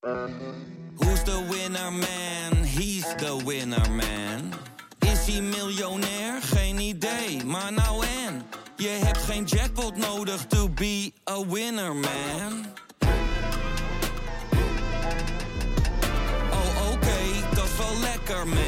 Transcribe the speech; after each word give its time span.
Who's 0.00 1.22
the 1.24 1.46
winner 1.50 1.90
man? 1.90 2.64
He's 2.64 3.04
the 3.16 3.36
winner 3.44 3.90
man. 3.90 4.52
Is 4.98 5.26
hij 5.26 5.40
miljonair? 5.40 6.42
Geen 6.42 6.78
idee, 6.78 7.44
maar 7.44 7.72
nou 7.72 8.04
en. 8.26 8.42
Je 8.76 8.88
hebt 8.88 9.18
geen 9.18 9.44
jackpot 9.44 9.96
nodig 9.96 10.46
to 10.46 10.68
be 10.68 11.12
a 11.30 11.46
winner 11.46 11.94
man. 11.94 12.66
Oh 16.50 16.92
oké, 16.92 17.54
dat 17.54 17.64
is 17.64 17.76
wel 17.78 18.00
lekker 18.00 18.46
man. 18.46 18.58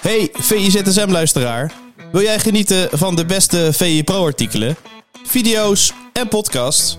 Hey 0.00 0.28
VIZSM-luisteraar. 0.32 1.72
Wil 2.10 2.22
jij 2.22 2.38
genieten 2.38 2.98
van 2.98 3.16
de 3.16 3.24
beste 3.24 3.68
VI 3.72 4.04
Pro-artikelen, 4.04 4.76
video's 5.22 5.92
en 6.12 6.28
podcasts? 6.28 6.98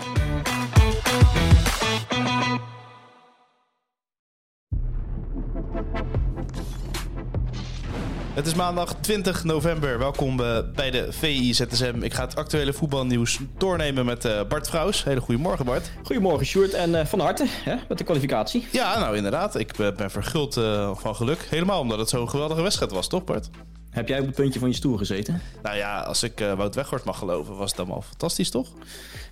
Het 8.41 8.49
is 8.49 8.55
maandag 8.55 8.95
20 9.01 9.43
november. 9.43 9.99
Welkom 9.99 10.39
eh, 10.39 10.57
bij 10.75 10.91
de 10.91 11.07
VI 11.11 11.53
ZSM. 11.53 11.95
Ik 12.01 12.13
ga 12.13 12.23
het 12.23 12.35
actuele 12.35 12.73
voetbalnieuws 12.73 13.39
doornemen 13.57 14.05
met 14.05 14.25
eh, 14.25 14.47
Bart 14.47 14.69
Vrouws. 14.69 15.03
Hele 15.03 15.21
goede 15.21 15.41
morgen, 15.41 15.65
Bart. 15.65 15.91
Goedemorgen, 16.03 16.45
Sjoerd. 16.45 16.73
En 16.73 16.95
eh, 16.95 17.05
van 17.05 17.19
harte 17.19 17.45
hè, 17.47 17.75
met 17.89 17.97
de 17.97 18.03
kwalificatie. 18.03 18.67
Ja, 18.71 18.99
nou 18.99 19.15
inderdaad. 19.15 19.55
Ik 19.55 19.75
ben 19.97 20.11
verguld 20.11 20.53
van 20.93 21.15
geluk. 21.15 21.47
Helemaal 21.49 21.79
omdat 21.79 21.99
het 21.99 22.09
zo'n 22.09 22.29
geweldige 22.29 22.61
wedstrijd 22.61 22.91
was, 22.91 23.07
toch 23.07 23.23
Bart? 23.23 23.49
Heb 23.91 24.07
jij 24.07 24.19
op 24.19 24.25
het 24.25 24.35
puntje 24.35 24.59
van 24.59 24.69
je 24.69 24.75
stoel 24.75 24.97
gezeten? 24.97 25.41
Nou 25.61 25.77
ja, 25.77 26.01
als 26.01 26.23
ik 26.23 26.41
eh, 26.41 26.53
Wout 26.53 26.75
Weghorst 26.75 27.05
mag 27.05 27.17
geloven, 27.17 27.55
was 27.55 27.69
het 27.69 27.79
allemaal 27.79 28.01
fantastisch, 28.01 28.49
toch? 28.49 28.67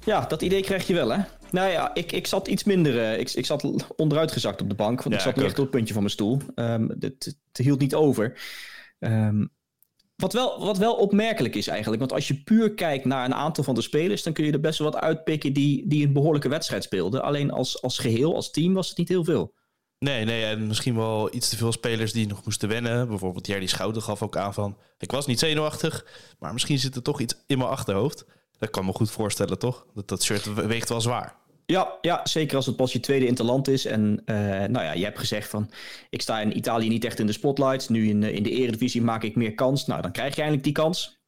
Ja, 0.06 0.26
dat 0.26 0.42
idee 0.42 0.62
krijg 0.62 0.88
je 0.88 0.94
wel, 0.94 1.10
hè? 1.10 1.20
Nou 1.52 1.70
ja, 1.72 1.94
ik, 1.94 2.12
ik 2.12 2.28
zat 2.28 2.48
iets 2.48 2.64
minder... 2.64 3.20
ik, 3.20 3.32
ik 3.32 3.46
zat 3.46 3.86
onderuit 3.96 4.32
gezakt 4.32 4.62
op 4.62 4.70
de 4.70 4.76
bank, 4.76 5.04
want 5.04 5.10
Ja, 5.10 5.16
ik 5.16 5.22
zat 5.22 5.36
niet 5.36 5.46
echt 5.46 5.60
op 5.60 5.64
het 5.64 5.72
puntje 5.72 5.94
van 5.94 6.04
mijn 6.04 6.14
stoel. 6.14 6.42
Het, 6.56 7.36
het 7.52 7.58
hield 7.58 7.80
niet 7.80 7.96
over. 7.96 8.38
Ehm, 9.00 9.46
wat, 10.16 10.34
wel, 10.34 10.60
wat 10.66 10.78
wel 10.78 10.96
opmerkelijk 10.96 11.56
is 11.56 11.68
eigenlijk, 11.68 12.00
want 12.00 12.14
als 12.14 12.28
je 12.28 12.44
puur 12.44 12.74
kijkt 12.74 13.06
naar 13.06 13.26
een 13.26 13.36
aantal 13.36 13.64
van 13.64 13.76
de 13.76 13.82
spelers, 13.82 14.24
dan 14.24 14.34
kun 14.34 14.46
je 14.46 14.52
er 14.52 14.60
best 14.60 14.80
wel 14.80 14.92
wat 14.92 15.02
uitpikken 15.02 15.54
die, 15.54 15.88
die 15.88 16.06
een 16.06 16.14
behoorlijke 16.14 16.50
wedstrijd 16.50 16.84
speelden. 16.84 17.24
Alleen 17.24 17.52
als, 17.52 17.82
als 17.82 17.98
geheel, 17.98 18.36
als 18.36 18.52
team, 18.52 18.74
was 18.74 18.90
het 18.90 18.98
niet 18.98 19.10
heel 19.10 19.24
veel. 19.24 19.54
Nee, 20.00 20.26
nee, 20.26 20.46
en 20.46 20.68
misschien 20.68 20.96
wel 20.96 21.36
iets 21.36 21.50
te 21.50 21.58
veel 21.58 21.72
spelers 21.72 22.12
die 22.12 22.28
nog 22.28 22.46
moesten 22.46 22.70
wennen. 22.70 23.08
Bijvoorbeeld 23.08 23.48
Jerry 23.48 23.68
Schouten 23.68 24.02
gaf 24.02 24.24
ook 24.24 24.38
aan 24.38 24.54
van... 24.54 24.78
ik 24.98 25.12
was 25.12 25.26
niet 25.26 25.40
zenuwachtig, 25.40 26.06
maar 26.40 26.54
misschien 26.54 26.80
zit 26.80 26.96
er 26.96 27.02
toch 27.02 27.20
iets 27.20 27.36
in 27.48 27.58
mijn 27.58 27.70
achterhoofd. 27.70 28.26
Dat 28.58 28.70
kan 28.70 28.86
me 28.86 28.94
goed 28.94 29.12
voorstellen, 29.12 29.60
toch? 29.60 29.86
Dat, 29.94 30.08
dat 30.08 30.24
shirt 30.24 30.54
weegt 30.54 30.90
wel 30.90 31.02
zwaar. 31.02 31.39
Ja, 31.72 31.98
ja, 32.02 32.26
zeker 32.26 32.56
als 32.56 32.66
het 32.66 32.76
pas 32.76 32.94
je 32.94 33.00
tweede 33.00 33.26
interland 33.26 33.68
is. 33.68 33.86
En 33.86 34.22
eh, 34.26 34.36
nou 34.46 34.84
ja, 34.86 34.92
je 34.92 35.04
hebt 35.04 35.20
gezegd 35.20 35.50
van, 35.50 35.72
ik 36.10 36.22
sta 36.22 36.40
in 36.40 36.58
Italië 36.58 36.88
niet 36.88 37.06
echt 37.06 37.20
in 37.20 37.26
de 37.26 37.32
spotlights. 37.32 37.90
Nu 37.90 38.08
in, 38.08 38.24
eh, 38.24 38.36
in 38.36 38.44
de 38.44 38.50
eredivisie 38.50 39.02
maak 39.02 39.24
ik 39.24 39.36
meer 39.36 39.54
kans. 39.54 39.86
Nou, 39.86 40.02
dan 40.02 40.12
krijg 40.12 40.32
je 40.36 40.42
eindelijk 40.42 40.64
die 40.64 40.74
kans. 40.74 41.22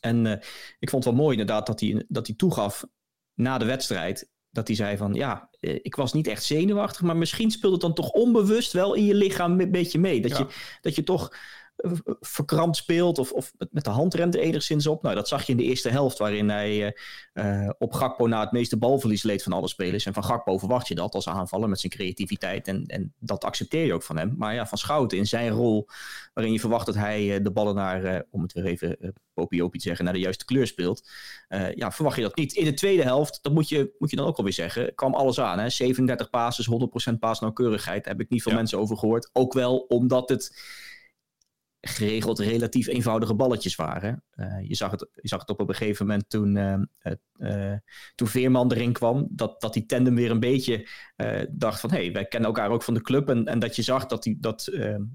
En 0.00 0.26
eh, 0.26 0.32
ik 0.78 0.90
vond 0.90 1.04
het 1.04 1.14
wel 1.14 1.22
mooi 1.22 1.38
inderdaad 1.38 1.66
dat 1.66 1.80
hij, 1.80 2.04
dat 2.08 2.26
hij 2.26 2.36
toegaf 2.36 2.84
na 3.34 3.58
de 3.58 3.64
wedstrijd. 3.64 4.30
Dat 4.50 4.66
hij 4.66 4.76
zei 4.76 4.96
van, 4.96 5.14
ja, 5.14 5.48
ik 5.60 5.94
was 5.94 6.12
niet 6.12 6.26
echt 6.26 6.44
zenuwachtig. 6.44 7.02
Maar 7.02 7.16
misschien 7.16 7.50
speelde 7.50 7.76
het 7.76 7.84
dan 7.84 7.94
toch 7.94 8.10
onbewust 8.10 8.72
wel 8.72 8.94
in 8.94 9.04
je 9.04 9.14
lichaam 9.14 9.60
een 9.60 9.70
beetje 9.70 9.98
mee. 9.98 10.20
Dat, 10.20 10.30
Ja. 10.30 10.38
je, 10.38 10.46
dat 10.80 10.94
je 10.94 11.02
toch 11.02 11.36
verkrampt 12.20 12.76
speelt 12.76 13.18
of, 13.18 13.32
of 13.32 13.52
met- 13.70 13.84
de 13.84 13.90
handrem 13.90 14.30
er 14.30 14.38
enigszins 14.38 14.86
op. 14.86 15.02
Nou, 15.02 15.14
dat 15.14 15.28
zag 15.28 15.42
je 15.46 15.52
in 15.52 15.58
de 15.58 15.64
eerste 15.64 15.88
helft, 15.88 16.18
waarin 16.18 16.48
hij 16.48 16.86
eh, 17.32 17.62
eh, 17.64 17.70
op 17.78 17.92
Gakpo 17.92 18.26
na 18.26 18.40
het 18.40 18.52
meeste 18.52 18.76
balverlies 18.78 19.22
leed 19.22 19.42
van 19.42 19.52
alle 19.52 19.68
spelers. 19.68 20.06
En 20.06 20.12
van 20.14 20.24
Gakpo 20.24 20.58
verwacht 20.58 20.88
je 20.88 20.94
dat 20.94 21.14
als 21.14 21.28
aanvaller 21.28 21.68
met 21.68 21.80
zijn 21.80 21.92
creativiteit. 21.92 22.68
En, 22.68 22.86
en 22.86 23.14
dat 23.18 23.44
accepteer 23.44 23.84
je 23.86 23.92
ook 23.94 24.02
van 24.02 24.16
hem. 24.16 24.34
Maar 24.38 24.54
ja, 24.54 24.66
van 24.66 24.78
Schouten 24.78 25.18
in 25.18 25.26
zijn 25.26 25.50
rol, 25.50 25.86
waarin 26.34 26.52
je 26.52 26.60
verwacht 26.60 26.86
dat 26.86 26.94
hij 26.94 27.36
eh, 27.36 27.42
de 27.44 27.50
ballen 27.52 27.74
naar, 27.74 28.24
om 28.30 28.42
het 28.42 28.52
weer 28.52 28.64
even 28.64 28.96
uh, 29.00 29.08
popiopie 29.34 29.80
te 29.80 29.86
zeggen, 29.86 30.04
naar 30.04 30.14
de 30.14 30.20
juiste 30.20 30.44
kleur 30.44 30.66
speelt. 30.66 31.08
ja, 31.74 31.90
verwacht 31.92 32.16
je 32.16 32.22
dat 32.22 32.36
niet. 32.36 32.52
In 32.52 32.64
de 32.64 32.74
tweede 32.74 33.02
helft, 33.02 33.38
dat 33.42 33.52
moet 33.52 33.68
je, 33.68 33.94
moet 33.98 34.10
je 34.10 34.16
dan 34.16 34.26
ook 34.26 34.36
alweer 34.36 34.52
zeggen, 34.52 34.94
kwam 34.94 35.14
alles 35.14 35.40
aan. 35.40 35.58
Hè? 35.58 35.68
37 35.70 36.30
passes, 36.30 36.68
100% 37.12 37.18
paasnauwkeurigheid. 37.18 38.04
Daar 38.04 38.12
heb 38.12 38.22
ik 38.22 38.30
niet 38.30 38.42
veel 38.42 38.52
Ja. 38.52 38.58
mensen 38.58 38.78
over 38.78 38.96
gehoord. 38.96 39.30
Ook 39.32 39.52
wel 39.52 39.78
omdat 39.78 40.28
het 40.28 40.56
geregeld 41.84 42.38
relatief 42.38 42.86
eenvoudige 42.86 43.34
balletjes 43.34 43.74
waren. 43.74 44.24
Eh, 44.30 44.68
je, 44.68 44.74
zag 44.74 44.90
het, 44.90 45.08
je 45.14 45.28
zag 45.28 45.40
het 45.40 45.50
op 45.50 45.68
een 45.68 45.74
gegeven 45.74 46.06
moment 46.06 46.30
toen, 46.30 46.56
eh, 46.56 47.12
eh, 47.32 47.78
toen 48.14 48.28
Veerman 48.28 48.72
erin 48.72 48.92
kwam, 48.92 49.26
dat, 49.30 49.60
dat 49.60 49.72
die 49.72 49.86
tandem 49.86 50.14
weer 50.14 50.30
een 50.30 50.40
beetje 50.40 50.88
dacht 51.50 51.80
van 51.80 51.90
hé, 51.90 51.96
hey, 51.96 52.12
wij 52.12 52.26
kennen 52.26 52.48
elkaar 52.48 52.70
ook 52.70 52.82
van 52.82 52.94
de 52.94 53.00
club. 53.00 53.28
En, 53.28 53.46
en 53.46 53.58
dat 53.58 53.76
je 53.76 53.82
zag 53.82 54.06
dat, 54.06 54.22
die, 54.22 54.36
dat, 54.40 54.68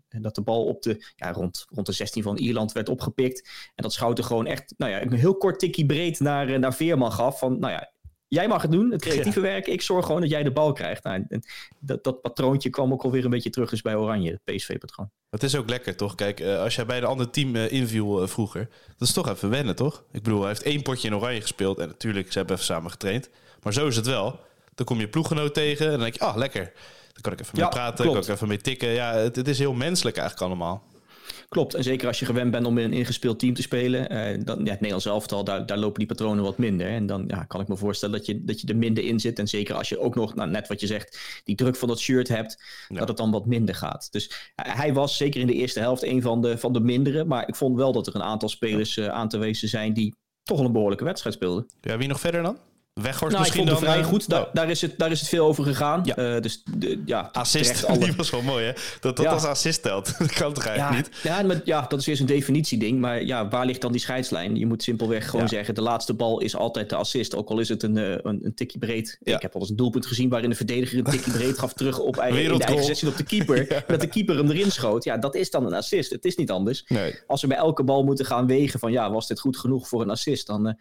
dat 0.08 0.36
de 0.36 0.42
bal 0.42 0.66
op 0.66 0.82
de, 0.82 1.14
ja, 1.16 1.32
rond, 1.32 1.66
rond 1.70 1.86
de 1.86 1.92
16 1.92 2.24
van 2.24 2.38
Ierland 2.38 2.72
werd 2.72 2.90
opgepikt. 2.90 3.50
En 3.76 3.84
dat 3.84 3.94
Schouten 3.94 4.24
gewoon 4.24 4.46
echt 4.46 4.74
nou 4.78 4.92
ja, 4.92 5.02
een 5.02 5.14
heel 5.14 5.38
kort 5.38 5.60
tikkie 5.60 5.86
breed 5.86 6.20
naar, 6.20 6.60
naar 6.60 6.74
Veerman 6.74 7.12
gaf. 7.12 7.40
Van 7.40 7.60
nou 7.60 7.74
ja, 7.74 7.92
jij 8.28 8.48
mag 8.48 8.62
het 8.62 8.72
doen, 8.72 8.92
het 8.92 9.02
creatieve 9.02 9.40
werk. 9.40 9.68
Ik 9.68 9.82
zorg 9.82 10.06
gewoon 10.06 10.22
dat 10.22 10.30
jij 10.30 10.44
de 10.44 10.52
bal 10.52 10.74
krijgt. 10.74 11.04
Nou, 11.04 11.26
en 11.30 11.44
dat, 11.80 12.04
dat 12.04 12.22
patroontje 12.22 12.70
kwam 12.70 12.92
ook 12.92 13.04
alweer 13.04 13.24
een 13.24 13.30
beetje 13.30 13.50
terug 13.50 13.70
dus 13.70 13.82
bij 13.82 13.96
Oranje, 13.96 14.32
het 14.32 14.56
PSV-patroon. 14.56 15.10
Het 15.30 15.44
is 15.44 15.56
ook 15.56 15.70
lekker, 15.70 15.96
toch? 15.96 16.16
Kijk, 16.16 16.40
eh, 16.40 16.60
als 16.60 16.76
jij 16.76 16.86
bij 16.86 16.98
een 16.98 17.04
ander 17.04 17.30
team 17.30 17.56
eh, 17.56 17.72
inviel 17.72 18.22
eh, 18.22 18.28
vroeger... 18.28 18.70
dat 18.98 19.08
is 19.08 19.14
toch 19.14 19.30
even 19.30 19.50
wennen, 19.50 19.76
toch? 19.76 20.04
Ik 20.12 20.24
bedoel, 20.24 20.40
hij 20.40 20.48
heeft 20.48 20.64
één 20.64 20.82
potje 20.82 21.08
in 21.08 21.16
oranje 21.16 21.42
gespeeld... 21.42 21.80
en 21.80 21.88
natuurlijk, 21.88 22.32
ze 22.32 22.38
hebben 22.38 22.56
even 22.56 22.68
samen 22.68 22.92
getraind. 22.92 23.30
Maar 23.64 23.74
zo 23.74 23.88
is 23.88 23.96
het 23.96 24.06
wel. 24.06 24.40
Dan 24.76 24.86
kom 24.86 25.00
je 25.00 25.08
ploeggenoot 25.08 25.54
tegen 25.54 25.86
en 25.86 25.92
dan 25.92 26.00
denk 26.00 26.14
je... 26.14 26.20
ah, 26.20 26.36
lekker. 26.36 26.64
Dan 27.14 27.22
kan 27.22 27.32
ik 27.32 27.40
even 27.40 27.58
Ja, 27.58 27.62
mee 27.62 27.72
praten, 27.72 28.06
klopt. 28.06 28.20
kan 28.20 28.28
ik 28.28 28.36
even 28.36 28.48
mee 28.48 28.62
tikken. 28.62 28.90
Ja, 28.90 29.14
het, 29.14 29.36
het 29.36 29.48
is 29.48 29.60
heel 29.60 29.74
menselijk 29.74 30.18
eigenlijk 30.18 30.48
allemaal. 30.48 30.84
Klopt, 31.50 31.74
en 31.74 31.84
zeker 31.84 32.08
als 32.08 32.20
je 32.20 32.26
gewend 32.26 32.52
bent 32.52 32.66
om 32.66 32.78
in 32.78 32.84
een 32.86 32.94
ingespeeld 32.98 33.40
team 33.40 33.54
te 33.54 33.62
spelen, 33.62 34.10
eh, 34.10 34.40
dan, 34.46 34.58
ja, 34.58 34.64
het 34.64 34.74
Nederlands 34.74 35.06
elftal, 35.06 35.44
daar, 35.44 35.66
daar 35.66 35.78
lopen 35.78 36.00
die 36.00 36.08
patronen 36.08 36.44
wat 36.44 36.58
minder. 36.58 36.88
En 36.88 37.06
dan 37.06 37.24
ja, 37.28 37.44
kan 37.44 37.62
ik 37.62 37.68
me 37.68 37.78
voorstellen 37.78 38.18
dat 38.18 38.26
je, 38.26 38.44
dat 38.44 38.62
je 38.62 38.68
er 38.68 38.76
minder 38.78 39.04
in 39.04 39.20
zit. 39.20 39.40
En 39.40 39.48
zeker 39.48 39.76
als 39.76 39.90
je 39.90 40.00
ook 40.00 40.16
nog, 40.16 40.36
nou, 40.36 40.50
net 40.50 40.68
wat 40.68 40.80
je 40.80 40.88
zegt, 40.88 41.42
die 41.44 41.56
druk 41.56 41.76
van 41.76 41.88
dat 41.88 42.00
shirt 42.00 42.28
hebt, 42.28 42.64
Ja. 42.88 43.00
dat 43.00 43.08
het 43.08 43.18
dan 43.18 43.32
wat 43.32 43.46
minder 43.46 43.76
gaat. 43.76 44.08
Dus 44.12 44.52
hij 44.56 44.94
was 44.94 45.18
zeker 45.18 45.42
in 45.42 45.48
de 45.48 45.54
eerste 45.54 45.80
helft 45.80 46.04
een 46.04 46.22
van 46.22 46.42
de, 46.42 46.58
van 46.58 46.74
de 46.74 46.80
mindere. 46.80 47.26
Maar 47.26 47.48
ik 47.48 47.56
vond 47.56 47.76
wel 47.78 47.92
dat 47.92 48.08
er 48.08 48.16
een 48.16 48.24
aantal 48.24 48.50
spelers 48.50 48.98
eh, 48.98 49.08
aan 49.08 49.30
te 49.30 49.38
wezen 49.38 49.68
zijn 49.70 49.94
die 49.94 50.16
toch 50.44 50.60
een 50.60 50.72
behoorlijke 50.72 51.04
wedstrijd 51.04 51.36
speelden. 51.36 51.66
Ja, 51.82 51.98
wie 51.98 52.08
nog 52.08 52.20
verder 52.20 52.42
dan? 52.44 52.58
Weghorst 53.02 53.22
Nou, 53.22 53.34
ik 53.34 53.40
misschien 53.40 53.68
vond 53.68 53.70
het 53.70 53.80
dan? 53.80 53.90
vrij 53.90 54.04
eh, 54.04 54.10
goed. 54.10 54.30
Daar, 54.30 54.42
oh, 54.42 54.54
daar, 54.54 54.70
is 54.70 54.82
het, 54.82 54.94
daar 54.98 55.12
is 55.12 55.20
het 55.20 55.30
veel 55.30 55.46
over 55.48 55.64
gegaan. 55.64 56.02
Ja. 56.04 56.16
Eh, 56.16 56.42
dus 56.42 56.62
de, 56.76 57.02
ja, 57.06 57.30
assist, 57.34 57.84
alle- 57.86 57.98
die 58.00 58.14
was 58.16 58.30
wel 58.30 58.42
mooi, 58.42 58.66
hè? 58.66 58.72
Dat 59.00 59.16
dat 59.16 59.26
Ja. 59.26 59.32
als 59.32 59.44
assist 59.44 59.82
telt. 59.82 60.06
dat 60.20 60.34
kan 60.34 60.54
toch 60.54 60.66
eigenlijk 60.66 61.06
Ja, 61.06 61.10
niet? 61.12 61.20
ja, 61.24 61.48
maar, 61.48 61.62
ja, 61.64 61.86
dat 61.88 62.00
is 62.00 62.06
weer 62.06 62.16
zo'n 62.16 62.26
definitieding. 62.26 63.00
Maar 63.00 63.24
ja, 63.24 63.48
waar 63.48 63.66
ligt 63.66 63.82
dan 63.82 63.92
die 63.92 64.02
scheidslijn? 64.02 64.56
Je 64.56 64.66
moet 64.66 64.84
simpelweg 64.84 65.30
gewoon 65.30 65.48
zeggen: 65.48 65.76
de 65.76 65.82
laatste 65.82 66.14
bal 66.14 66.40
is 66.40 66.56
altijd 66.56 66.90
de 66.90 66.96
assist. 66.96 67.36
Ook 67.36 67.50
al 67.50 67.60
is 67.60 67.70
het 67.70 67.84
een, 67.84 67.98
eh, 67.98 68.10
een, 68.12 68.40
een 68.44 68.54
tikje 68.56 68.80
breed. 68.80 69.18
Ik 69.24 69.42
heb 69.42 69.54
al 69.54 69.62
eens 69.62 69.70
een 69.70 69.76
doelpunt 69.76 70.06
gezien 70.06 70.30
waarin 70.30 70.50
de 70.50 70.56
verdediger 70.56 70.98
een 70.98 71.04
tikje 71.04 71.32
breed 71.32 71.58
gaf 71.60 71.74
terug 71.74 72.00
op 72.00 72.18
eigen, 72.18 72.44
in 72.44 72.58
de 72.58 72.64
eigen 72.64 72.84
16 72.86 73.08
op 73.08 73.18
de 73.18 73.24
keeper. 73.24 73.68
Dat 73.88 74.02
de 74.02 74.08
keeper 74.08 74.38
hem 74.38 74.50
erin 74.52 74.72
schoot. 74.72 75.04
Ja, 75.04 75.18
dat 75.18 75.36
is 75.36 75.50
dan 75.52 75.66
een 75.66 75.74
assist. 75.74 76.12
Het 76.12 76.26
is 76.26 76.36
niet 76.36 76.52
anders. 76.52 76.84
Nee. 76.88 77.16
Als 77.28 77.42
we 77.42 77.48
bij 77.48 77.58
elke 77.58 77.84
bal 77.84 78.04
moeten 78.04 78.26
gaan 78.26 78.48
wegen 78.48 78.80
van 78.80 78.92
ja, 78.92 79.12
was 79.12 79.28
dit 79.28 79.40
goed 79.40 79.58
genoeg 79.58 79.88
voor 79.88 80.02
een 80.02 80.10
assist? 80.10 80.48
Dan, 80.48 80.78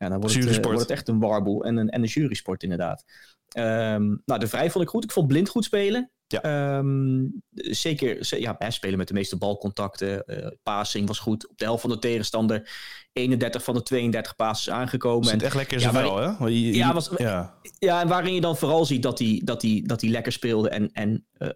ja, 0.00 0.08
dan 0.08 0.20
wordt, 0.20 0.34
het, 0.34 0.56
eh, 0.58 0.62
wordt 0.64 0.80
het 0.80 0.90
echt 0.90 1.08
een 1.08 1.18
warboel 1.18 1.64
en 1.64 1.76
een, 1.76 1.88
en 1.88 2.02
een 2.02 2.08
jurysport 2.08 2.62
inderdaad. 2.62 3.04
Ehm, 3.48 4.06
nou, 4.24 4.40
de 4.40 4.46
Vrij 4.46 4.70
vond 4.70 4.84
ik 4.84 4.90
goed. 4.90 5.04
Ik 5.04 5.12
vond 5.12 5.26
Blind 5.28 5.48
goed 5.48 5.64
spelen. 5.64 6.10
Ja. 6.26 6.42
Ehm, 6.42 7.24
zeker, 7.52 8.24
ze- 8.24 8.40
ja, 8.40 8.54
hij 8.58 8.70
spelen 8.70 8.98
met 8.98 9.08
de 9.08 9.14
meeste 9.14 9.36
balcontacten. 9.36 10.24
eh 10.26 10.46
passing 10.62 11.06
was 11.06 11.18
goed. 11.18 11.48
Op 11.48 11.58
de 11.58 11.64
helft 11.64 11.80
van 11.80 11.90
de 11.90 11.98
tegenstander 11.98 12.70
31 13.12 13.64
van 13.64 13.74
de 13.74 13.82
32 13.82 14.36
passes 14.36 14.70
aangekomen. 14.74 15.24
Zit 15.28 15.40
En, 15.40 15.46
echt 15.46 15.54
lekker 15.54 15.76
in 15.76 15.82
Ja, 15.82 15.92
vel, 15.92 16.16
hè? 16.16 16.36
Want 16.36 16.50
je- 16.50 16.66
je- 16.66 16.74
Ja, 16.76 16.92
was- 16.92 17.10
ja. 17.16 17.54
ja, 17.78 18.00
en 18.00 18.08
waarin 18.08 18.34
je 18.34 18.40
dan 18.40 18.56
vooral 18.56 18.84
ziet 18.84 19.02
dat 19.02 19.18
hij, 19.18 19.40
dat 19.44 19.62
hij, 19.62 19.82
dat 19.86 20.00
hij 20.00 20.10
lekker 20.10 20.32
speelde 20.32 20.68
en, 20.68 20.90
en, 20.92 21.26
eh, 21.32 21.48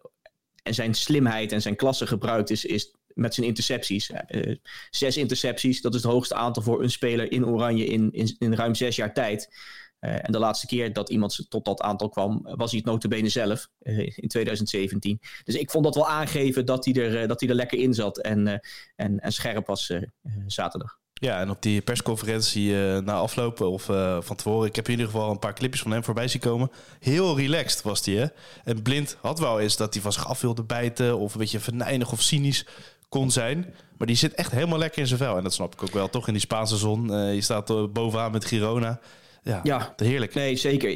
en 0.62 0.74
zijn 0.74 0.94
slimheid 0.94 1.52
en 1.52 1.62
zijn 1.62 1.76
klasse 1.76 2.06
gebruikt 2.06 2.50
is, 2.50 2.64
is 2.64 2.94
met 3.14 3.34
zijn 3.34 3.46
intercepties. 3.46 4.10
Eh, 4.10 4.56
zes 4.90 5.16
intercepties, 5.16 5.80
dat 5.80 5.94
is 5.94 6.02
het 6.02 6.12
hoogste 6.12 6.34
aantal 6.34 6.62
voor 6.62 6.82
een 6.82 6.90
speler 6.90 7.32
in 7.32 7.46
Oranje 7.46 7.84
in, 7.84 8.12
in, 8.12 8.36
in 8.38 8.54
ruim 8.54 8.74
zes 8.74 8.96
jaar 8.96 9.14
tijd. 9.14 9.48
Eh, 10.04 10.12
en 10.12 10.32
de 10.32 10.38
laatste 10.38 10.66
keer 10.66 10.92
dat 10.92 11.10
iemand 11.10 11.46
tot 11.48 11.64
dat 11.64 11.80
aantal 11.80 12.08
kwam, 12.08 12.40
was 12.42 12.70
hij 12.70 12.80
het 12.84 12.90
notabene 12.90 13.28
zelf 13.28 13.68
eh, 13.78 14.16
in 14.16 14.28
2017. 14.28 15.20
Dus 15.44 15.54
ik 15.54 15.70
vond 15.70 15.84
dat 15.84 15.94
wel 15.94 16.08
aangeven 16.08 16.66
dat 16.66 16.84
hij 16.84 16.94
er, 16.94 17.20
eh, 17.20 17.28
dat 17.28 17.40
hij 17.40 17.48
er 17.48 17.54
lekker 17.54 17.78
in 17.78 17.94
zat 17.94 18.18
en, 18.18 18.46
eh, 18.46 18.58
en, 18.96 19.20
en 19.20 19.32
scherp 19.32 19.66
was 19.66 19.90
eh, 19.90 19.96
eh, 19.96 20.32
zaterdag. 20.46 20.98
Ja, 21.12 21.40
en 21.40 21.50
op 21.50 21.62
die 21.62 21.80
persconferentie 21.80 22.72
na 23.00 23.12
aflopen 23.12 23.70
of 23.70 23.82
van 24.24 24.36
tevoren, 24.36 24.68
ik 24.68 24.76
heb 24.76 24.84
in 24.84 24.90
ieder 24.90 25.06
geval 25.06 25.30
een 25.30 25.38
paar 25.38 25.54
clipjes 25.54 25.82
van 25.82 25.90
hem 25.90 26.04
voorbij 26.04 26.28
zien 26.28 26.40
komen. 26.40 26.70
Heel 27.00 27.36
relaxed 27.36 27.82
was 27.82 28.04
hij, 28.04 28.14
hè? 28.14 28.26
En 28.64 28.82
Blind 28.82 29.16
had 29.20 29.38
wel 29.38 29.60
eens 29.60 29.76
dat 29.76 29.94
hij 29.94 30.02
van 30.02 30.12
zich 30.12 30.28
af 30.28 30.40
wilde 30.40 30.62
bijten 30.62 31.18
of 31.18 31.32
een 31.32 31.40
beetje 31.40 31.60
venijnig 31.60 32.12
of 32.12 32.22
cynisch 32.22 32.66
kon 33.14 33.30
zijn. 33.30 33.74
Maar 33.98 34.06
die 34.06 34.16
zit 34.16 34.34
echt 34.34 34.52
helemaal 34.52 34.78
lekker 34.78 35.00
in 35.00 35.06
zijn 35.06 35.18
vel. 35.18 35.36
En 35.36 35.42
dat 35.42 35.52
snap 35.52 35.72
ik 35.72 35.82
ook 35.82 35.92
wel, 35.92 36.08
toch 36.10 36.26
in 36.26 36.32
die 36.32 36.42
Spaanse 36.42 36.76
zon. 36.76 37.12
Uh, 37.12 37.34
je 37.34 37.40
staat 37.40 37.92
bovenaan 37.92 38.32
met 38.32 38.44
Girona. 38.44 39.00
Ja, 39.42 39.60
ja, 39.62 39.94
heerlijk. 39.96 40.34
Nee, 40.34 40.56
zeker. 40.56 40.90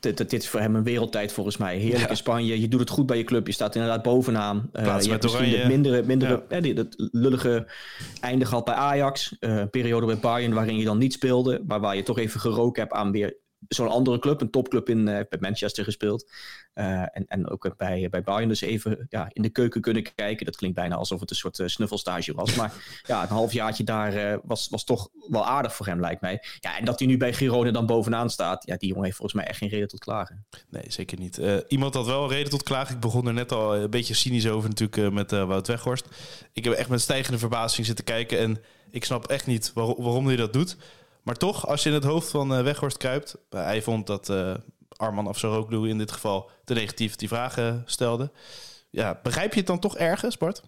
Dit, 0.00 0.16
dit, 0.16 0.32
is 0.32 0.48
voor 0.48 0.60
hem 0.60 0.76
een 0.76 0.82
wereldtijd 0.82 1.32
volgens 1.32 1.56
mij. 1.56 1.76
Heerlijk 1.76 2.10
in 2.10 2.16
Spanje. 2.16 2.60
Je 2.60 2.68
doet 2.68 2.80
het 2.80 2.90
goed 2.90 3.06
bij 3.06 3.16
je 3.16 3.24
club. 3.24 3.46
Je 3.46 3.52
staat 3.52 3.74
inderdaad 3.74 4.02
bovenaan. 4.02 4.70
Uh, 4.72 5.00
je 5.00 5.10
hebt 5.10 5.22
misschien 5.22 5.58
het 5.58 5.68
mindere, 5.68 6.02
mindere 6.02 6.44
ja. 6.48 6.60
eh, 6.60 6.76
dat 6.76 6.86
lullige 6.96 7.66
einde 8.20 8.44
gehad 8.44 8.64
bij 8.64 8.74
Ajax. 8.74 9.36
Uh, 9.40 9.56
een 9.56 9.70
periode 9.70 10.06
bij 10.06 10.18
Bayern 10.18 10.54
waarin 10.54 10.76
je 10.76 10.84
dan 10.84 10.98
niet 10.98 11.12
speelde. 11.12 11.62
Maar 11.66 11.80
waar 11.80 11.96
je 11.96 12.02
toch 12.02 12.18
even 12.18 12.40
geroken 12.40 12.82
hebt 12.82 12.94
aan 12.94 13.12
weer 13.12 13.36
zo'n 13.68 13.88
andere 13.88 14.18
club, 14.18 14.40
een 14.40 14.50
topcllub 14.50 14.88
in 14.88 14.98
uh, 14.98 15.04
bij 15.04 15.38
Manchester 15.40 15.84
gespeeld. 15.84 16.30
Uh, 16.74 17.00
en, 17.00 17.24
en 17.26 17.48
ook 17.48 17.76
bij, 17.76 18.08
bij 18.10 18.22
Bayern 18.22 18.48
dus 18.48 18.60
even 18.60 19.06
ja, 19.08 19.28
in 19.32 19.42
de 19.42 19.48
keuken 19.48 19.80
kunnen 19.80 20.14
kijken. 20.14 20.46
Dat 20.46 20.56
klinkt 20.56 20.76
bijna 20.76 20.94
alsof 20.94 21.20
het 21.20 21.30
een 21.30 21.36
soort 21.36 21.62
snuffelstage 21.64 22.34
was. 22.34 22.54
Maar 22.54 22.72
ja, 23.06 23.22
een 23.22 23.28
halfjaartje 23.28 23.84
daar 23.84 24.40
was, 24.44 24.68
was 24.68 24.84
toch 24.84 25.08
wel 25.28 25.46
aardig 25.46 25.74
voor 25.74 25.86
hem, 25.86 26.00
lijkt 26.00 26.20
mij. 26.20 26.42
Ja, 26.60 26.78
en 26.78 26.84
dat 26.84 26.98
hij 26.98 27.08
nu 27.08 27.16
bij 27.16 27.32
Girona 27.32 27.70
dan 27.70 27.86
bovenaan 27.86 28.30
staat. 28.30 28.66
Ja, 28.66 28.76
die 28.76 28.88
jongen 28.88 29.04
heeft 29.04 29.16
volgens 29.16 29.40
mij 29.40 29.48
echt 29.48 29.58
geen 29.58 29.68
reden 29.68 29.88
tot 29.88 30.00
klagen. 30.00 30.44
Nee, 30.68 30.84
zeker 30.88 31.18
niet. 31.18 31.40
iemand 31.68 31.94
had 31.94 32.06
wel 32.06 32.22
een 32.22 32.28
reden 32.30 32.50
tot 32.50 32.62
klagen. 32.62 32.94
Ik 32.94 33.00
begon 33.00 33.26
er 33.26 33.32
net 33.32 33.52
al 33.52 33.76
een 33.76 33.90
beetje 33.90 34.14
cynisch 34.14 34.48
over 34.48 34.68
natuurlijk 34.68 35.12
met 35.12 35.30
Wout 35.30 35.66
Weghorst. 35.66 36.06
Ik 36.52 36.64
heb 36.64 36.72
echt 36.72 36.88
met 36.88 37.00
stijgende 37.00 37.38
verbazing 37.38 37.86
zitten 37.86 38.04
kijken. 38.04 38.38
En 38.38 38.58
ik 38.90 39.04
snap 39.04 39.26
echt 39.26 39.46
niet 39.46 39.70
waarom, 39.74 40.02
waarom 40.02 40.26
hij 40.26 40.36
dat 40.36 40.52
doet. 40.52 40.76
Maar 41.22 41.34
toch, 41.36 41.66
als 41.66 41.82
je 41.82 41.88
in 41.88 41.94
het 41.94 42.04
hoofd 42.04 42.30
van 42.30 42.52
uh, 42.58 42.62
Weghorst 42.62 42.96
kruipt... 42.96 43.36
hij 43.50 43.82
vond 43.82 44.06
dat 44.06 44.28
uh, 44.28 44.54
Arman 44.88 45.26
Afsaroglu 45.26 45.88
in 45.88 45.98
dit 45.98 46.12
geval 46.12 46.50
te 46.64 46.74
negatief 46.74 47.16
die 47.16 47.28
vragen 47.28 47.82
stelde. 47.86 48.30
Ja, 48.90 49.20
begrijp 49.22 49.52
je 49.52 49.58
het 49.58 49.66
dan 49.66 49.78
toch 49.78 49.96
ergens, 49.96 50.36
Bart? 50.36 50.62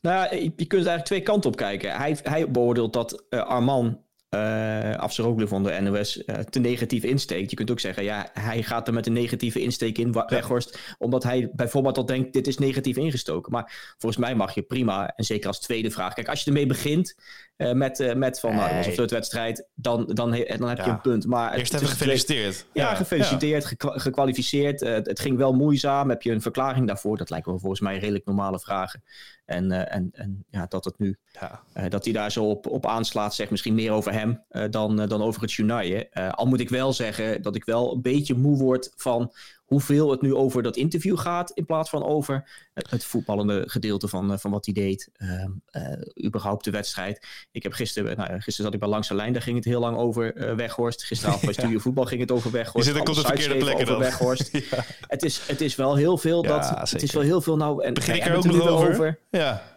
Nou, 0.00 0.36
je, 0.36 0.50
kunt 0.50 0.72
eigenlijk 0.72 1.04
twee 1.04 1.22
kanten 1.22 1.50
op 1.50 1.56
kijken. 1.56 1.96
Hij, 1.96 2.18
hij 2.22 2.50
beoordeelt 2.50 2.92
dat 2.92 3.24
uh, 3.30 3.40
Arman 3.40 4.04
uh, 4.34 4.96
Afsaroglu 4.96 5.48
van 5.48 5.62
de 5.62 5.80
NOS 5.80 6.16
uh, 6.16 6.36
te 6.36 6.58
negatief 6.58 7.02
insteekt. 7.02 7.50
Je 7.50 7.56
kunt 7.56 7.70
ook 7.70 7.80
zeggen, 7.80 8.04
ja, 8.04 8.28
hij 8.32 8.62
gaat 8.62 8.88
er 8.88 8.94
met 8.94 9.06
een 9.06 9.12
negatieve 9.12 9.60
insteek 9.60 9.98
in, 9.98 10.12
Weghorst, 10.12 10.78
omdat 10.98 11.22
hij 11.22 11.50
bijvoorbeeld 11.52 11.96
al 11.96 12.06
denkt, 12.06 12.32
dit 12.32 12.46
is 12.46 12.58
negatief 12.58 12.96
ingestoken. 12.96 13.52
Maar 13.52 13.94
volgens 13.98 14.24
mij 14.24 14.34
mag 14.34 14.54
je 14.54 14.62
prima, 14.62 15.12
en 15.16 15.24
zeker 15.24 15.46
als 15.46 15.60
tweede 15.60 15.90
vraag. 15.90 16.14
Kijk, 16.14 16.28
als 16.28 16.40
je 16.40 16.46
ermee 16.46 16.66
begint 16.66 17.16
uh, 17.56 17.72
met, 17.72 18.14
met 18.16 18.40
van, 18.40 18.54
nou, 18.54 18.66
dat 18.68 18.76
was 18.76 18.86
een 18.86 18.92
flirtwedstrijd, 18.92 19.68
dan, 19.74 20.04
dan, 20.06 20.30
dan 20.56 20.68
heb 20.68 20.78
je 20.78 20.90
een 20.90 21.00
punt. 21.00 21.26
Maar 21.26 21.54
Eerst 21.54 21.74
even 21.74 21.86
gefeliciteerd. 21.86 22.66
Ja, 22.72 22.94
gefeliciteerd, 22.94 23.74
gekwalificeerd. 23.78 24.80
het 24.80 25.20
ging 25.20 25.36
wel 25.36 25.52
moeizaam. 25.52 26.08
Heb 26.08 26.22
je 26.22 26.32
een 26.32 26.42
verklaring 26.42 26.86
daarvoor? 26.86 27.16
Dat 27.16 27.30
lijken 27.30 27.50
wel 27.50 27.60
volgens 27.60 27.80
mij 27.80 27.98
redelijk 27.98 28.24
normale 28.24 28.60
vragen. 28.60 29.02
En, 29.44 29.70
uh, 29.70 29.94
en, 29.94 30.10
en 30.12 30.44
ja, 30.50 30.66
dat 30.68 30.84
het 30.84 30.98
nu, 30.98 31.16
ja. 31.32 31.62
Uh, 31.76 31.84
dat 31.88 32.04
hij 32.04 32.12
daar 32.12 32.32
zo 32.32 32.44
op, 32.44 32.66
op 32.66 32.86
aanslaat, 32.86 33.34
zegt 33.34 33.50
misschien 33.50 33.74
meer 33.74 33.92
over 33.92 34.12
hem 34.12 34.42
uh, 34.50 34.64
dan, 34.70 34.96
dan 34.96 35.22
over 35.22 35.42
het 35.42 35.52
journaal. 35.52 36.02
al 36.30 36.46
moet 36.46 36.60
ik 36.60 36.68
wel 36.68 36.92
zeggen 36.92 37.42
dat 37.42 37.56
ik 37.56 37.64
wel 37.64 37.92
een 37.92 38.02
beetje 38.02 38.34
moe 38.34 38.58
word 38.58 38.92
van 38.96 39.32
hoeveel 39.64 40.10
het 40.10 40.22
nu 40.22 40.34
over 40.34 40.62
dat 40.62 40.76
interview 40.76 41.18
gaat, 41.18 41.50
in 41.50 41.64
plaats 41.64 41.90
van 41.90 42.04
over 42.04 42.68
het, 42.72 43.04
voetballende 43.04 43.64
gedeelte 43.66 44.08
van, 44.08 44.32
eh, 44.32 44.38
van 44.38 44.50
wat 44.50 44.64
hij 44.64 44.74
deed. 44.74 45.10
Uh, 45.16 45.44
uh, 45.72 46.26
überhaupt 46.26 46.64
de 46.64 46.70
wedstrijd. 46.70 47.26
Ik 47.50 47.62
heb 47.62 47.72
gisteren, 47.72 48.16
nou, 48.16 48.28
gisteren 48.30 48.64
zat 48.64 48.74
ik 48.74 48.80
bij 48.80 48.88
Langs 48.88 49.08
de 49.08 49.14
Lijn, 49.14 49.32
daar 49.32 49.42
ging 49.42 49.56
het 49.56 49.64
heel 49.64 49.80
lang 49.80 49.96
over 49.96 50.56
Weghorst. 50.56 51.04
Gisteravond 51.04 51.44
bij 51.50 51.52
Studio 51.52 51.78
Voetbal 51.78 52.04
ging 52.04 52.20
het 52.20 52.30
over 52.30 52.50
Weghorst. 52.50 52.86
Je 52.86 52.92
zit 52.92 53.08
op 53.08 53.14
de 53.14 53.20
verkeerde 53.20 53.56
plekken 53.56 53.86
dan. 53.86 53.98
Weghorst. 53.98 54.50
ja. 54.70 54.84
het, 55.06 55.22
is, 55.22 55.40
het 55.46 55.60
is 55.60 55.74
wel 55.74 55.96
heel 55.96 56.18
veel 56.18 56.42
dat. 56.42 56.64
Ja, 56.64 56.80
het 56.80 57.02
is 57.02 57.12
wel 57.12 57.22
heel 57.22 57.40
veel 57.40 57.56
nou. 57.56 57.84
En, 57.84 57.94
Begin 57.94 58.14
ik 58.14 58.24
er 58.24 58.36
ook 58.36 58.44
nog 58.44 58.68
over? 58.68 58.90
over? 58.90 59.18
Ja 59.30 59.73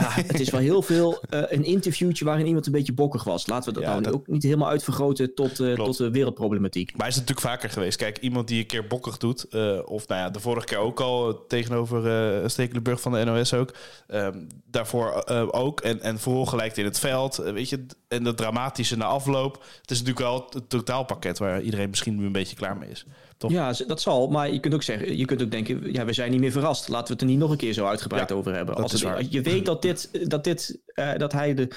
ja, 0.00 0.10
het 0.26 0.40
is 0.40 0.50
wel 0.50 0.60
heel 0.60 0.82
veel 0.82 1.22
uh, 1.30 1.40
een 1.48 1.64
interviewtje 1.64 2.24
waarin 2.24 2.46
iemand 2.46 2.66
een 2.66 2.72
beetje 2.72 2.92
bokkig 2.92 3.24
was. 3.24 3.46
Laten 3.46 3.74
we 3.74 3.80
dat 3.80 4.00
nou 4.00 4.14
ook 4.14 4.26
niet 4.26 4.42
helemaal 4.42 4.68
uitvergroten 4.68 5.34
tot, 5.34 5.60
uh, 5.60 5.74
tot 5.74 5.96
de 5.96 6.10
wereldproblematiek. 6.10 6.96
Maar 6.96 7.08
is 7.08 7.14
het 7.14 7.28
natuurlijk 7.28 7.54
vaker 7.54 7.70
geweest. 7.70 7.96
Kijk, 7.96 8.18
iemand 8.18 8.48
die 8.48 8.58
een 8.58 8.66
keer 8.66 8.86
bokkig 8.86 9.16
doet, 9.16 9.46
uh, 9.50 9.78
of 9.84 10.08
nou 10.08 10.20
ja, 10.20 10.30
de 10.30 10.40
vorige 10.40 10.66
keer 10.66 10.78
ook 10.78 11.00
al 11.00 11.44
tegenover 11.46 12.40
uh, 12.42 12.48
Stekelenburg 12.48 13.00
van 13.00 13.12
de 13.12 13.24
NOS 13.24 13.54
ook. 13.54 13.74
Ehm, 14.06 14.38
daarvoor 14.70 15.26
ook. 15.50 15.80
En, 15.80 16.00
en 16.00 16.18
vooral 16.18 16.46
gelijk 16.46 16.76
in 16.76 16.84
het 16.84 16.98
veld. 16.98 17.36
weet 17.36 17.68
je, 17.68 17.86
en 18.08 18.24
dat 18.24 18.36
dramatische 18.36 18.96
na 18.96 19.04
afloop. 19.04 19.64
Het 19.80 19.90
is 19.90 19.98
natuurlijk 20.02 20.26
wel 20.26 20.46
het 20.50 20.68
totaalpakket 20.68 21.38
waar 21.38 21.62
iedereen 21.62 21.90
misschien 21.90 22.16
nu 22.16 22.26
een 22.26 22.32
beetje 22.32 22.56
klaar 22.56 22.76
mee 22.76 22.90
is. 22.90 23.06
Ja, 23.38 23.74
dat 23.86 24.00
zal. 24.00 24.28
Maar 24.28 24.52
je 24.52 24.60
kunt 24.60 24.74
ook 24.74 24.82
zeggen, 24.82 25.16
je 25.16 25.24
kunt 25.24 25.42
ook 25.42 25.50
denken, 25.50 25.92
ja, 25.92 26.04
we 26.04 26.12
zijn 26.12 26.30
niet 26.30 26.40
meer 26.40 26.52
verrast. 26.52 26.88
Laten 26.88 27.06
we 27.06 27.12
het 27.12 27.22
er 27.22 27.28
niet 27.28 27.38
nog 27.38 27.50
een 27.50 27.56
keer 27.56 27.72
zo 27.72 27.86
uitgebreid 27.86 28.32
over 28.32 28.54
hebben. 28.54 28.74
Als 28.74 28.92
het, 28.92 29.32
je 29.32 29.40
weet 29.40 29.66
dat 29.66 29.82
dit, 29.82 30.30
dat 30.30 30.44
dit, 30.44 30.78
uh, 30.94 31.14
dat 31.16 31.32
hij 31.32 31.54
de, 31.54 31.68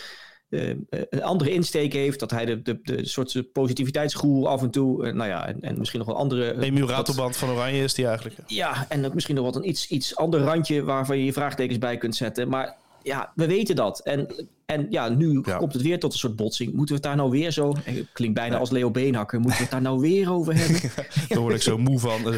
uh, 0.50 0.74
een 0.90 1.24
andere 1.24 1.52
insteek 1.52 1.94
heeft, 1.94 2.20
dat 2.20 2.32
hij 2.32 2.46
de, 2.46 2.62
de, 2.62 2.80
de 2.82 3.08
soort 3.08 3.52
positiviteitsgroel 3.52 4.48
af 4.48 4.62
en 4.62 4.72
toe, 4.72 5.06
uh, 5.08 5.14
nou 5.14 5.30
ja, 5.30 5.48
en, 5.48 5.62
en, 5.62 5.78
misschien 5.78 6.00
nog 6.00 6.08
wel 6.08 6.18
andere. 6.18 6.62
Emiel 6.62 6.88
Ratelband 6.88 7.38
van 7.38 7.50
Oranje 7.50 7.84
is 7.84 7.94
die 7.94 8.08
eigenlijk. 8.08 8.36
Ja, 8.48 8.86
en 8.90 9.12
misschien 9.14 9.36
nog 9.36 9.46
wat 9.46 9.56
een 9.56 9.70
iets, 9.70 9.88
iets 9.88 10.16
ander 10.16 10.40
randje 10.40 10.84
waarvan 10.84 11.18
je 11.18 11.26
je 11.26 11.34
vraagtekens 11.34 11.78
bij 11.78 11.98
kunt 11.98 12.16
zetten. 12.16 12.50
Maar 12.50 12.78
ja, 13.04 13.32
we 13.36 13.48
weten 13.48 13.76
dat. 13.76 14.00
En, 14.00 14.28
en 14.66 14.88
ja, 14.90 15.10
nu 15.10 15.42
komt 15.42 15.74
het 15.74 15.82
weer 15.82 16.00
tot 16.00 16.14
een 16.14 16.20
soort 16.20 16.36
botsing. 16.36 16.74
Moeten 16.74 16.88
we 16.88 16.94
het 16.94 17.04
daar 17.04 17.16
nou 17.16 17.30
weer 17.30 17.52
zo... 17.52 17.76
Klinkt 18.14 18.36
bijna 18.36 18.58
als 18.58 18.70
Leo 18.70 18.92
Beenhakker. 18.92 19.40
Moeten 19.40 19.58
we 19.58 19.64
het 19.64 19.72
daar 19.72 19.82
nou 19.82 20.00
weer 20.00 20.32
over 20.32 20.56
hebben? 20.56 20.92
daar 21.30 21.40
word 21.40 21.56
ik 21.56 21.62
zo 21.62 21.78
moe 21.78 22.00
van. 22.00 22.22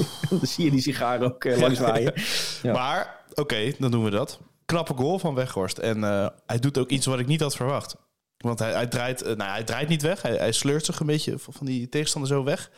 dan 0.30 0.40
zie 0.42 0.64
je 0.64 0.70
die 0.70 0.80
sigaar 0.80 1.22
ook 1.22 1.44
uh, 1.44 1.58
langs 1.58 1.78
waaien. 1.78 2.12
Ja. 2.62 2.72
Maar, 2.72 3.24
oké, 3.34 3.72
dan 3.78 3.90
doen 3.90 4.04
we 4.04 4.10
dat. 4.10 4.40
Knappe 4.64 4.94
goal 4.94 5.18
van 5.18 5.34
Weghorst. 5.34 5.78
En 5.78 5.98
uh, 5.98 6.26
hij 6.46 6.58
doet 6.58 6.78
ook 6.78 6.90
iets 6.90 7.06
wat 7.06 7.18
ik 7.18 7.26
niet 7.26 7.40
had 7.40 7.56
verwacht. 7.56 7.96
Want 8.36 8.58
hij, 8.58 8.72
hij 8.72 8.86
draait, 8.86 9.22
uh, 9.26 9.36
nou, 9.36 9.50
hij 9.50 9.64
draait 9.64 9.88
niet 9.88 10.02
weg. 10.02 10.22
Hij, 10.22 10.36
hij 10.36 10.52
sleurt 10.52 10.84
zich 10.84 11.00
een 11.00 11.06
beetje 11.06 11.38
van 11.38 11.66
die 11.66 11.88
tegenstander 11.88 12.30
zo 12.30 12.44
weg. 12.44 12.70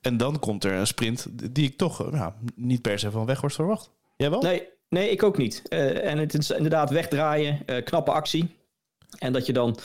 En 0.00 0.16
dan 0.16 0.38
komt 0.38 0.64
er 0.64 0.72
een 0.72 0.86
sprint 0.86 1.26
die 1.52 1.66
ik 1.66 1.76
toch 1.76 2.10
nou, 2.10 2.32
niet 2.54 2.82
per 2.82 2.98
se 2.98 3.10
van 3.10 3.26
Weghorst 3.26 3.56
verwacht. 3.56 3.90
Jij 4.16 4.30
wel? 4.30 4.42
Nee, 4.42 4.68
Nee, 4.92 5.10
ik 5.10 5.22
ook 5.22 5.38
niet. 5.38 5.62
Uh, 5.68 6.04
en 6.04 6.18
het 6.18 6.34
is 6.34 6.50
inderdaad 6.50 6.90
wegdraaien, 6.90 7.58
uh, 7.66 7.84
knappe 7.84 8.10
actie. 8.10 8.56
En 9.18 9.32
dat 9.32 9.46
je 9.46 9.52
dan, 9.52 9.78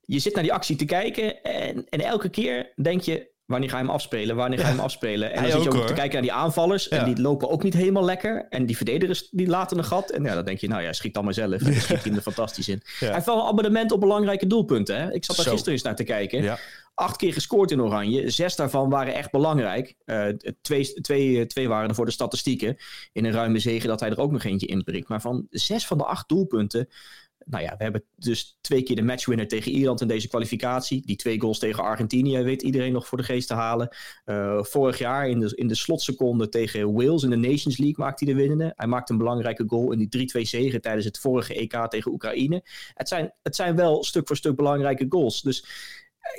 je 0.00 0.18
zit 0.18 0.34
naar 0.34 0.42
die 0.42 0.52
actie 0.52 0.76
te 0.76 0.84
kijken 0.84 1.42
en, 1.42 1.86
en 1.88 2.00
elke 2.00 2.28
keer 2.28 2.72
denk 2.82 3.00
je, 3.00 3.34
wanneer 3.44 3.68
ga 3.68 3.76
je 3.78 3.84
hem 3.84 3.92
afspelen? 3.92 4.36
Wanneer 4.36 4.58
ga 4.58 4.66
je 4.66 4.74
hem 4.74 4.82
afspelen? 4.82 5.32
En 5.32 5.42
dan 5.42 5.50
zit 5.50 5.62
je 5.62 5.80
ook, 5.80 5.86
te 5.86 5.92
kijken 5.92 6.12
naar 6.12 6.22
die 6.22 6.32
aanvallers 6.32 6.88
en 6.88 7.04
die 7.04 7.20
lopen 7.20 7.50
ook 7.50 7.62
niet 7.62 7.74
helemaal 7.74 8.04
lekker. 8.04 8.46
En 8.48 8.66
die 8.66 8.76
verdedigers 8.76 9.28
die 9.30 9.46
laten 9.46 9.78
een 9.78 9.84
gat. 9.84 10.10
En 10.10 10.24
ja, 10.24 10.34
dan 10.34 10.44
denk 10.44 10.58
je, 10.58 10.68
nou 10.68 10.82
ja, 10.82 10.92
schiet 10.92 11.14
dan 11.14 11.24
maar 11.24 11.34
zelf. 11.34 11.60
En 11.60 11.72
dan 11.72 11.80
schiet 11.80 12.04
hij 12.04 12.14
er 12.14 12.22
fantastisch 12.22 12.68
in. 12.68 12.82
Hij 12.98 13.12
heeft 13.12 13.26
wel 13.26 13.40
een 13.40 13.46
abonnement 13.46 13.92
op 13.92 14.00
belangrijke 14.00 14.46
doelpunten. 14.46 14.96
Hè? 14.96 15.12
Ik 15.12 15.24
zat 15.24 15.36
daar 15.36 15.46
gisteren 15.46 15.72
eens 15.72 15.82
naar 15.82 15.96
te 15.96 16.04
kijken. 16.04 16.58
Acht 16.96 17.16
keer 17.16 17.32
gescoord 17.32 17.70
in 17.70 17.82
Oranje. 17.82 18.30
Zes 18.30 18.56
daarvan 18.56 18.90
waren 18.90 19.14
echt 19.14 19.30
belangrijk. 19.30 19.94
Uh, 20.04 20.28
twee, 20.60 20.92
twee, 20.92 21.46
twee 21.46 21.68
waren 21.68 21.88
er 21.88 21.94
voor 21.94 22.04
de 22.04 22.10
statistieken. 22.10 22.76
In 23.12 23.24
een 23.24 23.32
ruime 23.32 23.58
zegen 23.58 23.88
dat 23.88 24.00
hij 24.00 24.10
er 24.10 24.20
ook 24.20 24.32
nog 24.32 24.44
eentje 24.44 24.66
inprikt. 24.66 25.08
Maar 25.08 25.20
van 25.20 25.46
zes 25.50 25.86
van 25.86 25.98
de 25.98 26.04
acht 26.04 26.28
doelpunten. 26.28 26.88
Nou 27.44 27.62
ja, 27.62 27.76
we 27.76 27.82
hebben 27.82 28.04
dus 28.14 28.58
twee 28.60 28.82
keer 28.82 28.96
de 28.96 29.02
matchwinner 29.02 29.48
tegen 29.48 29.72
Ierland 29.72 30.00
in 30.00 30.08
deze 30.08 30.28
kwalificatie. 30.28 31.02
Die 31.06 31.16
twee 31.16 31.40
goals 31.40 31.58
tegen 31.58 31.82
Argentinië 31.82 32.42
weet 32.42 32.62
iedereen 32.62 32.92
nog 32.92 33.06
voor 33.06 33.18
de 33.18 33.24
geest 33.24 33.48
te 33.48 33.54
halen. 33.54 33.96
Uh, 34.26 34.62
vorig 34.62 34.98
jaar 34.98 35.28
in 35.28 35.40
de, 35.40 35.52
in 35.54 35.66
de 35.66 35.74
slotseconde 35.74 36.48
tegen 36.48 36.92
Wales 36.92 37.22
in 37.22 37.30
de 37.30 37.36
Nations 37.36 37.76
League 37.78 38.04
maakte 38.04 38.24
hij 38.24 38.34
de 38.34 38.40
winnende. 38.40 38.72
Hij 38.76 38.86
maakte 38.86 39.12
een 39.12 39.18
belangrijke 39.18 39.64
goal 39.66 39.92
in 39.92 40.08
die 40.08 40.30
3-2 40.38 40.40
zegen 40.40 40.80
tijdens 40.80 41.04
het 41.04 41.18
vorige 41.18 41.54
EK 41.54 41.86
tegen 41.88 42.12
Oekraïne. 42.12 42.62
Het 42.94 43.08
zijn, 43.08 43.32
het 43.42 43.56
zijn 43.56 43.76
wel 43.76 44.04
stuk 44.04 44.26
voor 44.26 44.36
stuk 44.36 44.56
belangrijke 44.56 45.06
goals. 45.08 45.42
Dus 45.42 45.64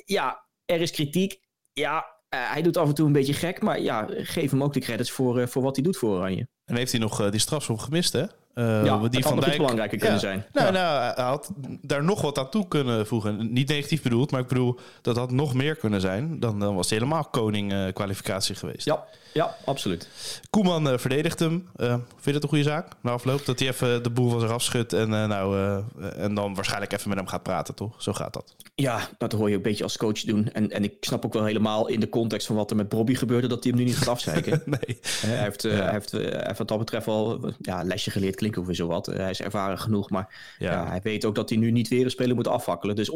ja, 0.06 0.47
er 0.68 0.82
is 0.82 0.92
kritiek. 0.92 1.40
Ja, 1.74 1.96
uh, 1.98 2.52
hij 2.52 2.62
doet 2.62 2.78
af 2.78 2.88
en 2.88 2.94
toe 2.94 3.06
een 3.06 3.12
beetje 3.12 3.34
gek, 3.34 3.62
maar 3.62 3.82
ja, 3.82 4.08
geef 4.10 4.52
hem 4.52 4.64
ook 4.64 4.74
de 4.74 4.80
credits 4.80 5.12
voor, 5.12 5.40
uh, 5.40 5.48
voor 5.48 5.62
wat 5.62 5.76
hij 5.76 5.84
doet 5.86 5.98
voor 5.98 6.10
Oranje. 6.10 6.48
En 6.66 6.76
heeft 6.76 6.92
hij 6.92 7.02
nog 7.02 7.22
uh, 7.22 7.32
die 7.32 7.40
strafschop 7.40 7.80
gemist, 7.80 8.14
hè? 8.14 8.26
Uh, 8.58 8.86
ja, 8.86 9.08
die 9.08 9.24
van 9.24 9.40
Dijk 9.40 9.58
belangrijker 9.58 9.98
kunnen 9.98 10.20
zijn. 10.20 10.46
Nou, 10.54 10.66
ja. 10.66 10.72
nou, 10.72 11.14
hij 11.16 11.24
had 11.24 11.52
daar 11.82 12.04
nog 12.04 12.22
wat 12.22 12.38
aan 12.38 12.50
toe 12.50 12.68
kunnen 12.68 13.08
voegen. 13.08 13.54
Niet 13.54 13.68
negatief 13.68 14.02
bedoeld, 14.02 14.32
maar 14.32 14.42
ik 14.42 14.48
bedoel 14.48 14.80
dat 15.02 15.18
had 15.18 15.32
nog 15.32 15.54
meer 15.54 15.76
kunnen 15.76 16.02
zijn. 16.02 16.40
Dan, 16.40 16.60
dan 16.60 16.76
was 16.76 16.90
hij 16.90 16.98
helemaal 16.98 17.24
koning 17.24 17.74
uh, 17.74 17.94
kwalificatie 17.94 18.56
geweest. 18.56 18.86
Ja, 18.86 19.04
ja 19.34 19.56
absoluut. 19.66 20.10
Koeman 20.50 20.88
uh, 20.88 20.98
verdedigt 20.98 21.40
hem. 21.40 21.70
vind 21.78 22.04
je 22.24 22.32
dat 22.32 22.44
een 22.44 22.50
goede 22.50 22.64
zaak? 22.64 22.88
Na 23.02 23.12
afloop 23.12 23.46
dat 23.46 23.60
hij 23.60 23.68
even 23.68 24.04
de 24.04 24.10
boel 24.10 24.30
van 24.30 24.40
zich 24.40 24.52
afschudt 24.52 24.94
en, 24.94 25.10
nou, 25.10 25.82
en 26.16 26.34
dan 26.34 26.56
waarschijnlijk 26.56 26.94
even 26.94 27.10
met 27.10 27.18
hem 27.18 27.28
gaat 27.28 27.44
praten, 27.44 27.76
toch? 27.76 28.02
Zo 28.04 28.14
gaat 28.14 28.34
dat. 28.34 28.56
Ja, 28.76 29.10
dat 29.18 29.32
hoor 29.32 29.50
je 29.50 29.56
een 29.56 29.62
beetje 29.62 29.84
als 29.84 29.98
coach 29.98 30.22
doen. 30.22 30.52
En, 30.52 30.72
en 30.72 30.84
ik 30.84 30.94
snap 31.00 31.26
ook 31.26 31.34
wel 31.34 31.46
helemaal 31.46 31.88
in 31.88 32.00
de 32.00 32.10
context 32.10 32.48
van 32.48 32.56
wat 32.56 32.70
er 32.70 32.76
met 32.76 32.90
Bobby 32.90 33.16
gebeurde, 33.16 33.48
dat 33.48 33.64
hij 33.64 33.72
hem 33.72 33.82
nu 33.82 33.88
niet 33.88 33.98
gaat 33.98 34.08
afzeiken. 34.08 34.62
nee. 34.66 35.00
hij, 35.02 35.38
heeft, 35.38 35.62
hij, 35.64 35.92
heeft, 35.92 36.12
hij 36.12 36.44
heeft 36.46 36.58
wat 36.58 36.68
dat 36.68 36.78
betreft 36.78 37.06
wel 37.06 37.54
ja, 37.60 37.84
lesje 37.84 38.12
geleerd 38.12 38.36
klinkt 38.50 38.58
ook 38.58 38.66
weer 38.66 38.76
zo 38.76 38.88
wat. 38.88 39.06
hij 39.06 39.30
is 39.30 39.42
ervaren 39.42 39.80
genoeg, 39.80 40.10
maar 40.10 40.56
ja. 40.58 40.88
hij 40.88 41.02
weet 41.04 41.26
ook 41.26 41.36
dat 41.36 41.50
hij 41.50 41.58
nu 41.58 41.72
niet 41.72 41.88
weer 41.88 42.04
een 42.04 42.10
speler 42.10 42.36
moet 42.36 42.48
afwakkelen. 42.48 42.96
Dus 42.96 43.12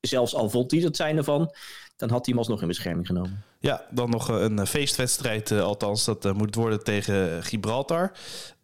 zelfs 0.00 0.34
al 0.34 0.50
vond 0.50 0.70
hij 0.70 0.80
het 0.80 0.96
zijn 0.96 1.16
ervan, 1.16 1.54
dan 1.96 2.10
had 2.10 2.26
hij 2.26 2.34
hem 2.34 2.38
alsnog 2.38 2.62
in 2.62 2.68
bescherming 2.68 3.06
genomen. 3.06 3.44
Ja, 3.58 3.86
dan 3.90 4.10
nog 4.10 4.28
een 4.28 4.66
feestwedstrijd, 4.66 5.50
althans. 5.50 6.04
Dat 6.04 6.34
moet 6.34 6.54
worden 6.54 6.84
tegen 6.84 7.42
Gibraltar 7.42 8.12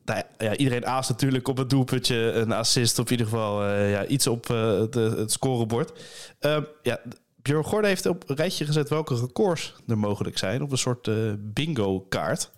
nou 0.08 0.22
ja, 0.38 0.56
iedereen 0.56 0.86
aast 0.86 1.08
natuurlijk 1.08 1.48
op 1.48 1.56
het 1.56 1.70
doelpuntje, 1.70 2.32
een 2.32 2.52
assist, 2.52 2.98
of 2.98 3.04
in 3.04 3.10
ieder 3.10 3.26
geval 3.26 3.64
uh, 3.64 3.90
ja, 3.90 4.06
iets 4.06 4.26
op 4.26 4.48
uh, 4.48 4.56
de, 4.90 5.14
het 5.16 5.32
scorebord. 5.32 6.04
Uh, 6.40 6.58
ja, 6.82 7.00
Björn 7.42 7.64
Gorde 7.64 7.88
heeft 7.88 8.06
op 8.06 8.24
een 8.26 8.36
rijtje 8.36 8.64
gezet 8.64 8.88
welke 8.88 9.14
records 9.14 9.74
er 9.86 9.98
mogelijk 9.98 10.38
zijn 10.38 10.62
op 10.62 10.70
een 10.72 10.78
soort 10.78 11.10
bingo-kaart. 11.54 12.50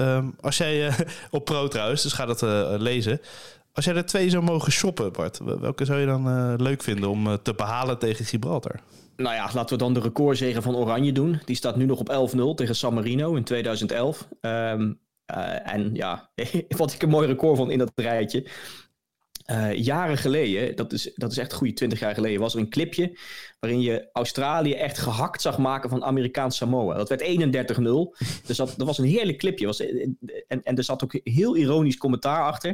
Um, 0.00 0.34
als 0.40 0.56
jij 0.56 0.92
op 1.30 1.44
Pro 1.44 1.68
trouwens, 1.68 2.02
dus 2.02 2.12
ga 2.12 2.26
dat 2.26 2.40
lezen. 2.80 3.20
Als 3.72 3.84
jij 3.84 3.94
er 3.94 4.06
twee 4.06 4.30
zou 4.30 4.44
mogen 4.44 4.72
shoppen, 4.72 5.12
Bart, 5.12 5.40
welke 5.60 5.84
zou 5.84 6.00
je 6.00 6.06
dan 6.06 6.56
leuk 6.62 6.82
vinden 6.82 7.10
om 7.10 7.42
te 7.42 7.54
behalen 7.54 7.98
tegen 7.98 8.24
Gibraltar? 8.24 8.80
Nou 9.16 9.34
ja, 9.34 9.50
laten 9.54 9.76
we 9.76 9.82
dan 9.82 9.94
de 9.94 10.00
recordzegen 10.00 10.62
van 10.62 10.76
Oranje 10.76 11.12
doen. 11.12 11.40
Die 11.44 11.56
staat 11.56 11.76
nu 11.76 11.84
nog 11.84 11.98
op 11.98 12.32
11-0 12.52 12.54
tegen 12.54 12.76
San 12.76 12.94
Marino 12.94 13.34
in 13.34 13.44
2011. 13.44 14.28
Um, 14.40 14.98
uh, 15.36 15.72
en 15.72 15.94
ja, 15.94 16.30
wat 16.76 16.92
ik 16.92 17.02
een 17.02 17.08
mooi 17.08 17.26
record 17.26 17.56
vond 17.56 17.70
in 17.70 17.78
dat 17.78 17.92
rijtje. 17.94 18.46
Uh, 19.50 19.74
jaren 19.74 20.16
geleden, 20.16 20.76
dat 20.76 20.92
is, 20.92 21.12
dat 21.14 21.30
is 21.30 21.38
echt 21.38 21.52
een 21.52 21.58
goede 21.58 21.72
twintig 21.72 21.98
jaar 21.98 22.14
geleden, 22.14 22.40
was 22.40 22.54
er 22.54 22.60
een 22.60 22.70
clipje 22.70 23.18
waarin 23.60 23.80
je 23.80 24.08
Australië 24.12 24.72
echt 24.72 24.98
gehakt 24.98 25.42
zag 25.42 25.58
maken 25.58 25.90
van 25.90 26.04
Amerikaans 26.04 26.56
Samoa. 26.56 26.96
Dat 26.96 27.08
werd 27.08 27.22
31-0. 27.22 27.26
Dus 28.46 28.56
dat, 28.56 28.74
dat 28.76 28.86
was 28.86 28.98
een 28.98 29.04
heerlijk 29.04 29.38
clipje. 29.38 29.66
Was, 29.66 29.80
en, 29.80 30.62
en 30.62 30.76
er 30.76 30.84
zat 30.84 31.04
ook 31.04 31.20
heel 31.24 31.56
ironisch 31.56 31.96
commentaar 31.96 32.42
achter. 32.42 32.70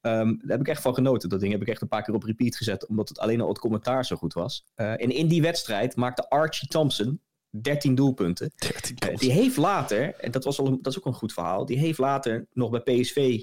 Um, 0.00 0.38
daar 0.42 0.50
heb 0.50 0.60
ik 0.60 0.68
echt 0.68 0.82
van 0.82 0.94
genoten. 0.94 1.28
Dat 1.28 1.40
ding 1.40 1.52
heb 1.52 1.62
ik 1.62 1.68
echt 1.68 1.82
een 1.82 1.88
paar 1.88 2.02
keer 2.02 2.14
op 2.14 2.22
repeat 2.22 2.56
gezet, 2.56 2.86
omdat 2.86 3.08
het 3.08 3.18
alleen 3.18 3.40
al 3.40 3.48
het 3.48 3.58
commentaar 3.58 4.04
zo 4.04 4.16
goed 4.16 4.32
was. 4.32 4.64
Uh, 4.76 4.90
en 4.90 5.10
in 5.10 5.28
die 5.28 5.42
wedstrijd 5.42 5.96
maakte 5.96 6.28
Archie 6.28 6.68
Thompson, 6.68 7.20
13 7.50 7.94
doelpunten. 7.94 8.52
13 8.56 8.96
uh, 9.10 9.16
die 9.16 9.32
heeft 9.32 9.56
later, 9.56 10.14
en 10.14 10.30
dat, 10.30 10.44
was 10.44 10.58
al 10.58 10.66
een, 10.66 10.78
dat 10.82 10.92
is 10.92 10.98
ook 10.98 11.06
een 11.06 11.14
goed 11.14 11.32
verhaal, 11.32 11.66
die 11.66 11.78
heeft 11.78 11.98
later 11.98 12.46
nog 12.52 12.70
bij 12.70 12.80
PSV 12.80 13.42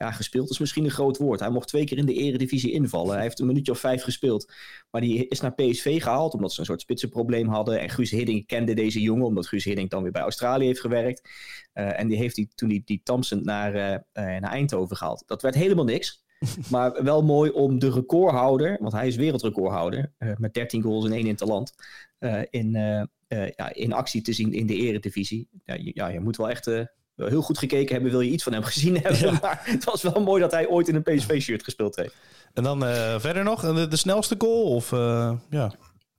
ja, 0.00 0.10
gespeeld. 0.10 0.50
Is 0.50 0.58
misschien 0.58 0.84
een 0.84 0.90
groot 0.90 1.16
woord. 1.16 1.40
Hij 1.40 1.50
mocht 1.50 1.68
twee 1.68 1.84
keer 1.84 1.98
in 1.98 2.06
de 2.06 2.14
eredivisie 2.14 2.72
invallen. 2.72 3.12
Hij 3.12 3.22
heeft 3.22 3.40
een 3.40 3.46
minuutje 3.46 3.72
of 3.72 3.78
vijf 3.78 4.02
gespeeld. 4.02 4.52
Maar 4.90 5.00
die 5.00 5.28
is 5.28 5.40
naar 5.40 5.54
PSV 5.54 6.02
gehaald 6.02 6.34
omdat 6.34 6.52
ze 6.52 6.60
een 6.60 6.66
soort 6.66 6.80
spitsenprobleem 6.80 7.48
hadden. 7.48 7.80
En 7.80 7.90
Guus 7.90 8.10
Hiddink 8.10 8.46
kende 8.46 8.74
deze 8.74 9.00
jongen, 9.00 9.26
omdat 9.26 9.46
Guus 9.46 9.64
Hiddink 9.64 9.90
dan 9.90 10.02
weer 10.02 10.12
bij 10.12 10.22
Australië 10.22 10.66
heeft 10.66 10.80
gewerkt. 10.80 11.28
Uh, 11.74 12.00
en 12.00 12.08
die 12.08 12.16
heeft 12.16 12.34
die, 12.34 12.48
toen 12.54 12.68
die, 12.68 12.82
die 12.84 13.00
Thompson 13.04 13.44
naar, 13.44 13.74
uh, 13.74 13.80
naar 14.12 14.42
Eindhoven 14.42 14.96
gehaald. 14.96 15.22
Dat 15.26 15.42
werd 15.42 15.54
helemaal 15.54 15.84
niks. 15.84 16.24
maar 16.70 17.04
wel 17.04 17.22
mooi 17.22 17.50
om 17.50 17.78
de 17.78 17.90
recordhouder, 17.90 18.76
want 18.80 18.92
hij 18.92 19.06
is 19.06 19.16
wereldrecordhouder, 19.16 20.12
uh, 20.18 20.32
met 20.36 20.54
13 20.54 20.82
goals 20.82 21.04
en 21.04 21.12
één 21.12 21.26
interland, 21.26 21.72
in, 22.50 22.74
uh, 22.74 23.48
ja, 23.56 23.74
in 23.74 23.92
actie 23.92 24.22
te 24.22 24.32
zien 24.32 24.52
in 24.52 24.66
de 24.66 24.74
eredivisie. 24.74 25.48
Ja, 25.64 25.74
je, 25.74 25.90
ja, 25.94 26.08
je 26.08 26.20
moet 26.20 26.36
wel 26.36 26.50
echt 26.50 26.70
heel 27.28 27.42
goed 27.42 27.58
gekeken 27.58 27.92
hebben, 27.92 28.10
wil 28.10 28.20
je 28.20 28.30
iets 28.30 28.42
van 28.42 28.52
hem 28.52 28.62
gezien 28.62 29.00
hebben. 29.02 29.38
Maar 29.42 29.60
het 29.64 29.84
was 29.84 30.02
wel 30.02 30.22
mooi 30.22 30.40
dat 30.40 30.50
hij 30.50 30.68
ooit 30.68 30.88
in 30.88 30.94
een 30.94 31.02
PSV-shirt 31.02 31.64
gespeeld 31.64 31.96
heeft. 31.96 32.14
En 32.54 32.62
dan 32.62 32.84
uh, 32.84 33.14
verder 33.18 33.44
nog, 33.44 33.74
de, 33.74 33.88
de, 33.88 33.96
snelste 33.96 34.34
goal? 34.38 34.62
Of, 34.62 34.90
ja, 34.90 35.38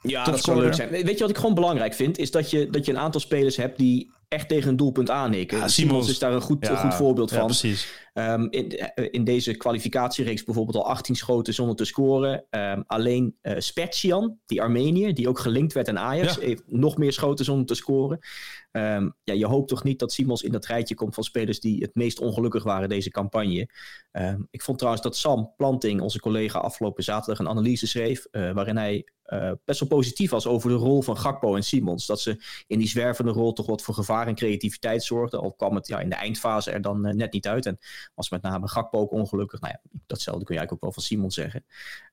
ja 0.02 0.24
dat 0.24 0.44
zou 0.44 0.60
leuk 0.60 0.74
zijn. 0.74 0.90
Weet 0.90 1.10
je 1.10 1.20
wat 1.20 1.30
ik 1.30 1.38
gewoon 1.38 1.56
belangrijk 1.56 1.94
vind? 1.94 2.18
Is 2.18 2.32
dat 2.32 2.50
je, 2.50 2.70
dat 2.70 2.86
je 2.86 2.92
een 2.92 3.00
aantal 3.00 3.22
spelers 3.22 3.56
hebt 3.56 3.78
die 3.78 4.12
echt 4.32 4.48
tegen 4.48 4.70
een 4.70 4.76
doelpunt 4.76 5.10
aanhikken. 5.10 5.58
Ja, 5.58 5.68
Simons 5.68 6.10
is 6.10 6.20
daar 6.20 6.34
een 6.34 6.42
goed, 6.42 6.68
ja, 6.68 6.76
goed 6.76 6.94
voorbeeld 6.94 7.32
van. 7.32 7.46
Precies. 7.46 7.88
Um, 8.14 8.48
in, 8.50 8.94
in, 9.12 9.24
deze 9.24 9.56
kwalificatiereeks 9.56 10.44
bijvoorbeeld 10.44 10.78
al 10.78 10.90
18 10.90 11.16
schoten 11.16 11.54
zonder 11.54 11.76
te 11.76 11.86
scoren. 11.86 12.46
Um, 12.50 12.84
alleen 12.88 13.38
uh, 13.42 13.54
Spetsian, 13.58 14.38
die 14.46 14.62
Armenier, 14.62 15.14
die 15.14 15.30
ook 15.30 15.40
gelinkt 15.40 15.74
werd 15.74 15.90
aan 15.90 16.00
Ajax, 16.00 16.40
heeft 16.40 16.64
nog 16.66 16.98
meer 16.98 17.14
schoten 17.14 17.46
zonder 17.46 17.66
te 17.66 17.76
scoren. 17.76 18.20
Um, 18.72 19.16
ja, 19.24 19.34
je 19.34 19.46
hoopt 19.46 19.68
toch 19.68 19.84
niet 19.84 20.00
dat 20.00 20.12
Simons 20.12 20.42
in 20.42 20.52
dat 20.52 20.66
rijtje 20.66 20.96
komt 20.96 21.14
van 21.14 21.24
spelers 21.24 21.60
die 21.60 21.82
het 21.82 21.96
meest 21.96 22.20
ongelukkig 22.20 22.64
waren 22.64 22.90
deze 22.90 23.10
campagne. 23.10 23.70
ik 24.50 24.62
vond 24.62 24.78
trouwens 24.78 25.04
dat 25.04 25.18
Sam 25.18 25.54
Planting, 25.58 26.02
onze 26.02 26.20
collega, 26.20 26.60
afgelopen 26.60 27.04
zaterdag 27.04 27.40
een 27.40 27.50
analyse 27.50 27.88
schreef. 27.88 28.28
Uh, 28.32 28.52
waarin 28.52 28.78
hij 28.78 29.06
uh, 29.32 29.52
best 29.66 29.80
wel 29.80 29.90
positief 29.90 30.32
was 30.32 30.48
over 30.48 30.70
de 30.70 30.76
rol 30.76 31.02
van 31.02 31.18
Gakpo 31.18 31.56
en 31.56 31.64
Simons. 31.64 32.06
Dat 32.06 32.22
ze 32.22 32.44
in 32.68 32.80
die 32.80 32.88
zwervende 32.88 33.32
rol 33.32 33.54
toch 33.54 33.66
wat 33.66 33.82
voor 33.82 33.94
gevaar 33.94 34.28
en 34.28 34.36
creativiteit 34.36 35.04
zorgden. 35.04 35.40
Al 35.40 35.54
kwam 35.54 35.76
het 35.76 35.88
ja, 35.88 36.00
in 36.00 36.10
de 36.10 36.16
eindfase 36.16 36.72
er 36.72 36.82
dan 36.82 37.08
uh, 37.08 37.14
net 37.14 37.34
niet 37.34 37.48
uit. 37.48 37.66
En 37.66 37.78
was 38.16 38.30
met 38.30 38.42
name 38.42 38.68
Gakpo 38.68 39.00
ook 39.00 39.12
ongelukkig. 39.12 39.60
Nou 39.60 39.74
ja, 39.74 40.00
datzelfde 40.08 40.46
kun 40.46 40.56
je 40.56 40.60
eigenlijk 40.60 40.72
ook 40.72 40.94
wel 40.94 41.04
van 41.04 41.04
Simons 41.04 41.36
zeggen. 41.36 41.66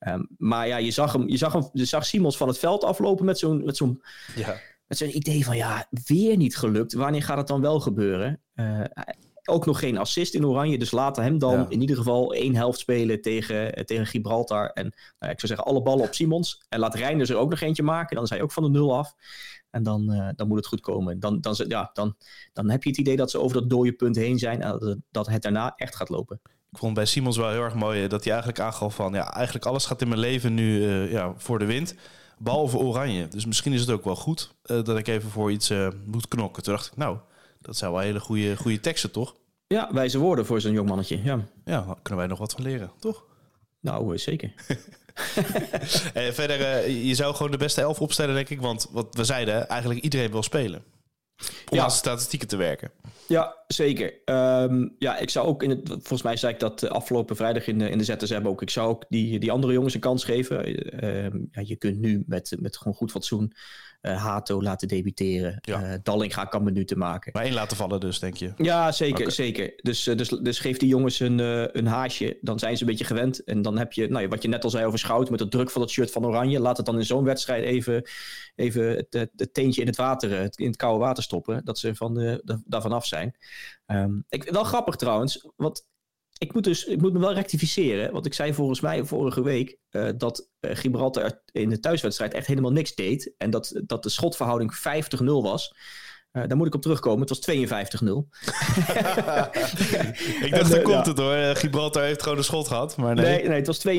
Um, 0.09 0.29
maar 0.39 0.67
ja, 0.67 0.77
je 0.77 0.91
zag, 0.91 1.13
hem, 1.13 1.29
je, 1.29 1.37
zag 1.37 1.53
hem, 1.53 1.69
je 1.73 1.85
zag 1.85 2.07
Simons 2.07 2.37
van 2.37 2.49
het 2.49 2.59
veld 2.59 2.85
aflopen 2.85 3.25
met 3.25 3.39
zo'n 3.39 3.65
met 3.65 3.77
zo'n 3.77 4.03
ja. 4.35 4.61
Met 4.89 4.99
zo'n 4.99 5.17
idee 5.17 5.45
van 5.45 5.57
ja, 5.57 5.87
weer 6.07 6.37
niet 6.37 6.57
gelukt. 6.57 6.93
Wanneer 6.93 7.23
gaat 7.23 7.37
het 7.37 7.47
dan 7.47 7.61
wel 7.61 7.81
gebeuren? 7.81 8.41
Uh, 8.55 8.81
ook 9.45 9.67
nog 9.67 9.79
geen 9.79 9.99
assist 9.99 10.35
in 10.35 10.47
Oranje. 10.47 10.79
Dus 10.79 10.91
laten 10.91 11.23
hem 11.23 11.39
dan 11.39 11.71
in 11.71 11.81
ieder 11.81 11.97
geval 11.97 12.35
één 12.35 12.55
helft 12.55 12.79
spelen 12.79 13.21
tegen, 13.21 13.75
eh, 13.75 13.85
tegen 13.85 14.07
Gibraltar. 14.07 14.71
En 14.71 14.95
nou, 15.19 15.33
ik 15.33 15.41
zou 15.41 15.47
zeggen, 15.47 15.67
alle 15.67 15.83
ballen 15.83 16.05
op 16.05 16.15
Simons. 16.15 16.63
En 16.69 16.79
laat 16.79 16.95
Reinders 16.95 17.31
er 17.31 17.37
ook 17.37 17.51
nog 17.51 17.61
eentje 17.61 17.83
maken. 17.83 18.15
Dan 18.15 18.25
is 18.25 18.31
hij 18.31 18.43
ook 18.43 18.53
van 18.53 18.63
de 18.63 18.69
nul 18.69 18.97
af. 18.97 19.15
En 19.71 19.83
dan, 19.83 20.13
uh, 20.13 20.29
dan 20.37 20.49
moet 20.49 20.57
het 20.57 20.67
goed 20.67 20.81
komen. 20.81 21.21
Dan, 21.21 21.41
dan, 21.41 21.55
ja, 21.69 21.91
dan, 21.93 22.17
dan 22.53 22.71
heb 22.71 22.83
je 22.83 22.89
het 22.89 22.99
idee 22.99 23.17
dat 23.17 23.31
ze 23.31 23.41
over 23.41 23.61
dat 23.61 23.71
dode 23.71 23.93
punt 23.93 24.17
heen 24.17 24.39
zijn. 24.39 24.63
En 24.63 25.03
dat 25.11 25.27
het 25.27 25.43
daarna 25.43 25.73
echt 25.77 25.97
gaat 25.97 26.09
lopen. 26.09 26.41
Ik 26.71 26.79
vond 26.79 26.95
bij 26.95 27.05
Simons 27.05 27.37
wel 27.37 27.51
heel 27.51 27.63
erg 27.63 27.75
mooi 27.75 28.09
dat 28.09 28.23
hij 28.25 28.33
eigenlijk 28.33 28.63
aangaf 28.63 28.95
van... 28.95 29.13
ja, 29.13 29.35
eigenlijk 29.35 29.67
alles 29.67 29.87
gaat 29.87 30.03
in 30.03 30.09
mijn 30.09 30.21
leven 30.21 30.55
nu 30.55 30.79
uh, 30.79 31.13
ja, 31.13 31.35
voor 31.37 31.59
de 31.59 31.65
wind. 31.65 31.95
Behalve 32.39 32.77
oranje. 32.77 33.29
Dus 33.29 33.47
misschien 33.47 33.73
is 33.73 33.81
het 33.81 33.91
ook 33.91 34.05
wel 34.05 34.17
goed 34.17 34.55
uh, 34.67 34.83
dat 34.85 34.99
ik 34.99 35.09
even 35.09 35.31
voor 35.31 35.53
iets 35.53 35.73
moet 36.07 36.29
knokken. 36.29 36.63
Toen 36.63 36.75
dacht 36.75 36.87
ik, 36.87 36.97
nou, 36.97 37.19
dat 37.61 37.77
zijn 37.77 37.93
wel 37.93 38.01
hele 38.01 38.21
goede, 38.21 38.57
goede 38.57 38.81
teksten, 38.81 39.11
toch? 39.11 39.35
Ja, 39.67 39.93
wijze 39.93 40.19
woorden 40.19 40.47
voor 40.47 40.61
zo'n 40.61 40.73
jong 40.73 40.89
mannetje. 40.89 41.23
Ja. 41.23 41.41
ja, 41.65 41.81
daar 41.81 41.97
kunnen 42.03 42.21
wij 42.21 42.27
nog 42.27 42.39
wat 42.39 42.53
van 42.53 42.63
leren, 42.63 42.91
toch? 42.99 43.25
Nou, 43.81 44.13
uh, 44.13 44.19
zeker. 44.19 44.53
verder, 46.39 46.89
je 46.91 47.15
zou 47.15 47.35
gewoon 47.35 47.51
de 47.51 47.57
beste 47.57 47.81
elf 47.81 48.01
opstellen, 48.01 48.35
denk 48.35 48.49
ik. 48.49 48.61
Want 48.61 48.89
wat 48.91 49.15
we 49.15 49.25
zeiden, 49.25 49.69
eigenlijk 49.69 50.01
iedereen 50.01 50.31
wil 50.31 50.43
spelen. 50.43 50.83
Om 51.71 51.77
ja. 51.77 51.83
aan 51.83 51.91
statistieken 51.91 52.49
te 52.49 52.57
werken. 52.57 52.91
Ja, 53.27 53.57
zeker. 53.67 54.15
Um, 54.25 54.95
ja, 54.99 55.19
ik 55.19 55.31
zou 55.31 55.47
ook 55.47 55.63
in 55.63 55.71
het. 55.71 55.89
Volgens 55.89 56.23
mij 56.23 56.37
zei 56.37 56.53
ik 56.53 56.61
dat 56.61 56.89
afgelopen 56.89 57.37
vrijdag 57.37 57.67
in 57.67 57.79
de, 57.79 57.91
in 57.91 57.99
de 57.99 58.05
ZSM 58.05 58.43
ook. 58.45 58.63
Ik 58.63 58.71
zou 58.71 58.89
ook 58.89 59.05
die, 59.09 59.39
die 59.39 59.53
andere 59.53 59.73
jongens 59.73 59.95
een 59.95 60.01
kans 60.01 60.25
geven. 60.25 60.69
Uh, 61.05 61.25
ja, 61.51 61.63
je 61.65 61.77
kunt 61.77 61.99
nu 61.99 62.23
met, 62.27 62.57
met 62.59 62.77
gewoon 62.77 62.95
goed 62.95 63.11
fatsoen 63.11 63.53
Hato 64.01 64.63
laten 64.63 64.89
debuteren. 64.89 65.59
Ja. 65.61 65.83
Uh, 65.83 65.99
Dallinga 66.03 66.45
kan 66.45 66.63
minuten 66.63 66.99
maken. 66.99 67.33
Maar 67.35 67.43
één 67.43 67.55
laten 67.55 67.77
vallen 67.77 68.01
dus, 68.01 68.19
denk 68.19 68.37
je? 68.37 68.53
Ja, 68.57 68.93
zeker. 68.93 69.21
Okay. 69.21 69.31
zeker. 69.31 69.73
Dus, 69.77 70.07
uh, 70.07 70.17
dus, 70.17 70.29
dus 70.29 70.59
geef 70.59 70.77
die 70.77 70.89
jongens 70.89 71.21
een, 71.21 71.39
een 71.79 71.87
haasje. 71.87 72.39
Dan 72.41 72.59
zijn 72.59 72.77
ze 72.77 72.83
een 72.83 72.89
beetje 72.89 73.05
gewend. 73.05 73.45
En 73.45 73.63
dan 73.63 73.79
heb 73.79 73.93
je, 73.93 74.09
nou, 74.09 74.29
wat 74.29 74.43
je 74.43 74.49
net 74.49 74.65
al 74.65 74.71
zei 74.71 74.87
over 74.87 74.99
Schout... 74.99 75.31
met 75.31 75.39
de 75.39 75.49
druk 75.49 75.71
van 75.71 75.83
het 75.83 75.91
shirt 75.91 76.11
van 76.11 76.27
Oranje. 76.27 76.61
Laat 76.61 76.77
het 76.77 76.87
dan 76.87 76.99
in 76.99 77.07
zo'n 77.07 77.25
wedstrijd 77.25 77.65
even, 77.65 78.09
even 78.55 78.97
het, 78.97 79.07
het, 79.11 79.31
het, 79.37 79.55
teentje 79.55 79.81
in 79.81 79.87
het 79.87 79.97
water... 79.97 80.51
in 80.55 80.67
het 80.67 80.77
koude 80.77 81.05
water 81.05 81.23
stoppen. 81.23 81.65
Dat 81.65 81.79
ze 81.79 81.95
van 81.95 82.41
daarvan 82.67 82.93
af 82.93 83.07
zijn. 83.07 83.37
Um, 83.87 84.25
ik, 84.29 84.45
wel 84.51 84.65
grappig 84.65 84.97
trouwens. 84.97 85.49
Want 85.57 85.87
ik 86.39 86.55
moet, 86.55 86.65
dus, 86.65 86.85
ik 86.85 87.01
moet 87.01 87.13
me 87.13 87.19
wel 87.19 87.35
rectificeren. 87.35 88.13
Want 88.13 88.27
ik 88.27 88.35
zei 88.35 88.55
volgens 88.55 88.81
mij 88.81 89.05
vorige 89.05 89.43
week 89.43 89.79
uh, 89.91 90.09
dat 90.17 90.51
uh, 90.61 90.71
Gibraltar 90.75 91.43
in 91.53 91.69
de 91.69 91.81
thuiswedstrijd 91.81 92.35
echt 92.35 92.47
helemaal 92.47 92.73
niks 92.73 92.95
deed. 92.95 93.35
En 93.39 93.51
dat, 93.51 93.81
dat 93.87 94.03
de 94.03 94.09
schotverhouding 94.09 94.77
50-0 95.21 95.25
was. 95.25 95.75
Uh, 96.39 96.49
daar 96.49 96.57
moet 96.57 96.67
ik 96.67 96.75
op 96.75 96.83
terugkomen. 96.83 97.21
Het 97.21 97.29
was 97.29 97.41
52-0. 97.41 97.53
ik 100.45 100.51
dacht, 100.51 100.71
daar 100.71 100.83
komt 100.83 101.07
het 101.07 101.19
hoor. 101.19 101.35
Gibraltar 101.35 102.03
heeft 102.03 102.23
gewoon 102.23 102.39
een 102.39 102.45
schot 102.45 102.69
gehad. 102.69 102.97
Maar 102.97 103.15
nee. 103.15 103.25
nee, 103.25 103.49
nee 103.49 103.57
het 103.57 103.67
was 103.67 103.87
52-0. 103.87 103.91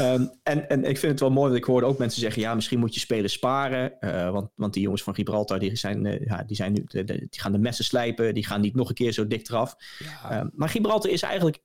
Um, 0.00 0.30
en, 0.42 0.68
en 0.68 0.84
ik 0.84 0.98
vind 0.98 1.12
het 1.12 1.20
wel 1.20 1.30
mooi, 1.30 1.46
want 1.46 1.60
ik 1.60 1.64
hoorde 1.64 1.86
ook 1.86 1.98
mensen 1.98 2.20
zeggen... 2.20 2.42
ja, 2.42 2.54
misschien 2.54 2.78
moet 2.78 2.94
je 2.94 3.00
spelen 3.00 3.30
sparen. 3.30 3.92
Uh, 4.00 4.30
want, 4.30 4.50
want 4.54 4.72
die 4.72 4.82
jongens 4.82 5.02
van 5.02 5.14
Gibraltar, 5.14 5.58
die, 5.58 5.76
zijn, 5.76 6.04
uh, 6.04 6.26
ja, 6.26 6.42
die, 6.42 6.56
zijn 6.56 6.72
nu, 6.72 6.84
de, 6.86 7.04
de, 7.04 7.16
die 7.18 7.40
gaan 7.40 7.52
de 7.52 7.58
messen 7.58 7.84
slijpen. 7.84 8.34
Die 8.34 8.46
gaan 8.46 8.60
niet 8.60 8.74
nog 8.74 8.88
een 8.88 8.94
keer 8.94 9.12
zo 9.12 9.26
dik 9.26 9.48
eraf. 9.48 9.76
Ja. 9.98 10.40
Um, 10.40 10.50
maar 10.54 10.68
Gibraltar 10.68 11.10
is 11.10 11.22
eigenlijk 11.22 11.62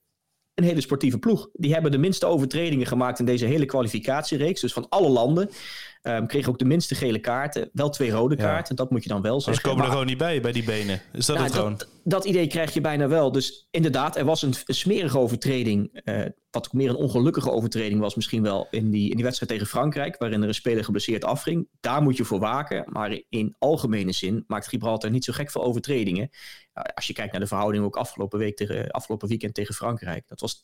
een 0.53 0.63
hele 0.63 0.81
sportieve 0.81 1.19
ploeg. 1.19 1.49
Die 1.53 1.73
hebben 1.73 1.91
de 1.91 1.97
minste 1.97 2.25
overtredingen 2.25 2.87
gemaakt 2.87 3.19
in 3.19 3.25
deze 3.25 3.45
hele 3.45 3.65
kwalificatiereeks. 3.65 4.61
Dus 4.61 4.73
van 4.73 4.89
alle 4.89 5.09
landen. 5.09 5.49
Um, 6.03 6.27
kreeg 6.27 6.49
ook 6.49 6.59
de 6.59 6.65
minste 6.65 6.95
gele 6.95 7.19
kaarten. 7.19 7.69
Wel 7.73 7.89
twee 7.89 8.11
rode 8.11 8.35
kaarten. 8.35 8.75
Dat 8.75 8.91
moet 8.91 9.03
je 9.03 9.09
dan 9.09 9.21
wel 9.21 9.41
zeggen. 9.41 9.63
Ze 9.63 9.69
komen 9.69 9.85
er 9.85 9.91
gewoon 9.91 10.05
niet 10.05 10.17
bij, 10.17 10.41
bij 10.41 10.51
die 10.51 10.63
benen. 10.63 11.01
Is 11.13 11.25
dat 11.25 11.35
nou, 11.35 11.47
het 11.47 11.57
gewoon? 11.57 11.75
Dat, 11.77 11.87
dat, 12.03 12.25
idee 12.25 12.47
krijg 12.47 12.73
je 12.73 12.81
bijna 12.81 13.07
wel. 13.07 13.31
Dus 13.31 13.67
inderdaad, 13.71 14.15
er 14.15 14.25
was 14.25 14.41
een, 14.41 14.53
smerige 14.65 15.19
overtreding. 15.19 16.01
Uh, 16.03 16.25
wat 16.51 16.65
ook 16.65 16.73
meer 16.73 16.89
een 16.89 16.95
ongelukkige 16.95 17.51
overtreding 17.51 17.99
was 17.99 18.15
misschien 18.15 18.41
wel 18.41 18.67
in 18.71 18.91
die, 18.91 19.09
in 19.09 19.15
die 19.15 19.23
wedstrijd 19.23 19.51
tegen 19.51 19.67
Frankrijk. 19.67 20.17
Waarin 20.17 20.41
er 20.41 20.47
een 20.47 20.53
speler 20.53 20.83
geblesseerd 20.83 21.23
afging. 21.23 21.67
Daar 21.79 22.01
moet 22.01 22.17
je 22.17 22.25
voor 22.25 22.39
waken. 22.39 22.85
Maar 22.87 23.21
in 23.29 23.55
algemene 23.59 24.11
zin 24.11 24.43
maakt 24.47 24.67
Gibraltar 24.67 25.11
niet 25.11 25.25
zo 25.25 25.33
gek 25.33 25.51
veel 25.51 25.63
overtredingen. 25.63 26.29
als 26.93 27.07
je 27.07 27.13
kijkt 27.13 27.31
naar 27.31 27.41
de 27.41 27.47
verhouding 27.47 27.83
ook 27.83 27.95
afgelopen, 27.95 28.39
week 28.39 28.55
tegen, 28.55 28.91
afgelopen 28.91 29.27
weekend 29.27 29.53
tegen 29.53 29.73
Frankrijk. 29.73 30.27
Dat 30.27 30.39
was 30.39 30.59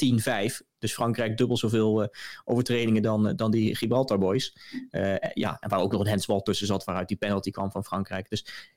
10-5. 0.51 0.65
Dus 0.79 0.93
Frankrijk 0.93 1.37
dubbel 1.37 1.57
zoveel 1.57 2.01
uh, 2.01 2.07
overtredingen 2.45 3.01
dan, 3.01 3.35
dan 3.35 3.51
die 3.51 3.75
Gibraltar 3.75 4.17
boys. 4.17 4.57
Uh, 4.91 5.15
ja, 5.33 5.57
en 5.59 5.69
waar 5.69 5.79
ook 5.79 5.91
nog 5.91 6.01
een 6.01 6.07
handsbal 6.07 6.41
tussen 6.41 6.67
zat 6.67 6.83
waaruit 6.83 7.07
die 7.07 7.17
penalty 7.17 7.51
kwam 7.51 7.71
van 7.71 7.83
Frankrijk. 7.83 8.29
Dus 8.29 8.69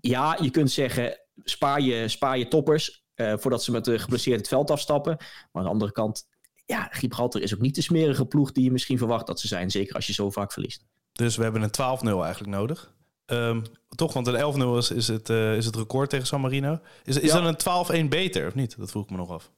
ja, 0.00 0.38
je 0.40 0.50
kunt 0.50 0.70
zeggen, 0.70 1.20
spaar 1.44 1.80
je, 1.80 2.08
spaar 2.08 2.38
je 2.38 2.48
toppers 2.48 3.04
uh, 3.14 3.32
voordat 3.36 3.64
ze 3.64 3.70
met 3.70 3.84
de 3.84 3.98
geblesseerd 3.98 4.38
het 4.38 4.48
veld 4.48 4.70
afstappen. 4.70 5.16
Maar 5.18 5.48
aan 5.52 5.62
de 5.62 5.68
andere 5.68 5.92
kant, 5.92 6.28
ja, 6.66 6.88
Gibraltar 6.90 7.40
is 7.40 7.54
ook 7.54 7.60
niet 7.60 7.74
de 7.74 7.82
smerige 7.82 8.26
ploeg 8.26 8.52
die 8.52 8.64
je 8.64 8.72
misschien 8.72 8.98
verwacht 8.98 9.26
dat 9.26 9.40
ze 9.40 9.46
zijn. 9.46 9.70
Zeker 9.70 9.94
als 9.94 10.06
je 10.06 10.12
zo 10.12 10.30
vaak 10.30 10.52
verliest. 10.52 10.84
Dus 11.12 11.36
we 11.36 11.42
hebben 11.42 11.62
een 11.62 11.98
12-0 11.98 12.22
eigenlijk 12.22 12.56
nodig. 12.56 12.96
Um, 13.26 13.62
toch, 13.88 14.12
want 14.12 14.26
een 14.26 14.74
11-0 14.74 14.76
is, 14.76 14.90
is, 14.90 15.08
het, 15.08 15.28
uh, 15.28 15.56
is 15.56 15.66
het 15.66 15.76
record 15.76 16.10
tegen 16.10 16.26
San 16.26 16.40
Marino. 16.40 16.80
Is, 17.04 17.18
is 17.18 17.32
ja. 17.32 17.40
dan 17.40 17.56
een 17.90 18.06
12-1 18.06 18.08
beter 18.08 18.46
of 18.46 18.54
niet? 18.54 18.78
Dat 18.78 18.90
vroeg 18.90 19.04
ik 19.04 19.10
me 19.10 19.16
nog 19.16 19.30
af 19.30 19.50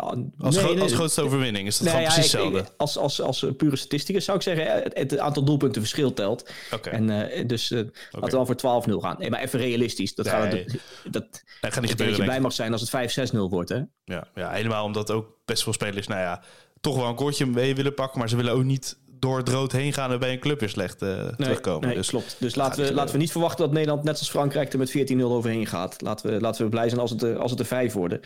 als, 0.00 0.56
nee, 0.56 0.80
als 0.80 0.92
grootste 0.92 1.22
overwinning 1.22 1.66
is 1.66 1.78
dat 1.78 1.88
gewoon 1.88 2.02
precies 2.02 2.22
hetzelfde. 2.22 2.64
Als, 2.76 2.98
als, 2.98 3.20
als 3.20 3.46
pure 3.56 3.76
statisticus 3.76 4.24
zou 4.24 4.36
ik 4.36 4.42
zeggen, 4.42 4.82
het, 4.82 5.10
het 5.10 5.18
aantal 5.18 5.44
doelpunten 5.44 5.80
verschil 5.80 6.12
telt. 6.12 6.50
Okay. 6.72 6.92
En 6.92 7.08
uh, 7.08 7.46
dus 7.46 7.70
uh, 7.70 7.78
okay. 7.78 7.92
laten 8.10 8.38
we 8.38 8.56
wel 8.60 8.82
voor 8.82 9.00
12-0 9.00 9.02
gaan. 9.02 9.16
Nee, 9.18 9.30
maar 9.30 9.40
even 9.40 9.58
realistisch. 9.58 10.14
Dat, 10.14 10.28
gaat, 10.28 10.50
dat, 10.50 10.64
dat, 11.10 11.26
dat 11.60 11.72
gaat 11.72 11.80
niet 11.80 11.90
gebeuren. 11.90 12.16
Dat 12.16 12.24
je 12.24 12.30
blij 12.30 12.40
mag 12.40 12.52
zijn 12.52 12.72
als 12.72 12.90
het 12.90 13.30
5-6-0 13.32 13.36
wordt, 13.36 13.68
hè? 13.68 13.80
Ja, 14.04 14.28
ja, 14.34 14.50
helemaal 14.50 14.84
omdat 14.84 15.10
ook 15.10 15.26
best 15.44 15.62
veel 15.62 15.72
spelers, 15.72 16.06
nou 16.06 16.20
ja, 16.20 16.42
toch 16.80 16.96
wel 16.96 17.08
een 17.08 17.14
kortje 17.14 17.46
mee 17.46 17.74
willen 17.74 17.94
pakken, 17.94 18.18
maar 18.18 18.28
ze 18.28 18.36
willen 18.36 18.52
ook 18.52 18.64
niet 18.64 18.96
door 19.24 19.38
het 19.38 19.48
rood 19.48 19.72
heen 19.72 19.92
gaan 19.92 20.12
en 20.12 20.18
bij 20.18 20.32
een 20.32 20.38
club 20.38 20.60
weer 20.60 20.68
slecht 20.68 21.02
uh, 21.02 21.08
nee, 21.08 21.30
terugkomen. 21.36 21.88
Nee, 21.88 21.96
dus, 21.96 22.08
klopt. 22.08 22.36
Dus 22.38 22.54
laten, 22.54 22.84
we, 22.84 22.94
laten 22.94 23.12
we 23.14 23.20
niet 23.20 23.30
verwachten 23.30 23.64
dat 23.64 23.72
Nederland 23.72 24.04
net 24.04 24.18
als 24.18 24.30
Frankrijk 24.30 24.72
er 24.72 24.78
met 24.78 24.96
14-0 25.12 25.20
overheen 25.20 25.66
gaat. 25.66 26.00
Laten 26.00 26.30
we, 26.30 26.40
laten 26.40 26.64
we 26.64 26.70
blij 26.70 26.88
zijn 26.88 27.00
als 27.00 27.10
het, 27.10 27.36
als 27.36 27.50
het 27.50 27.60
er 27.60 27.66
vijf 27.66 27.92
worden. 27.92 28.20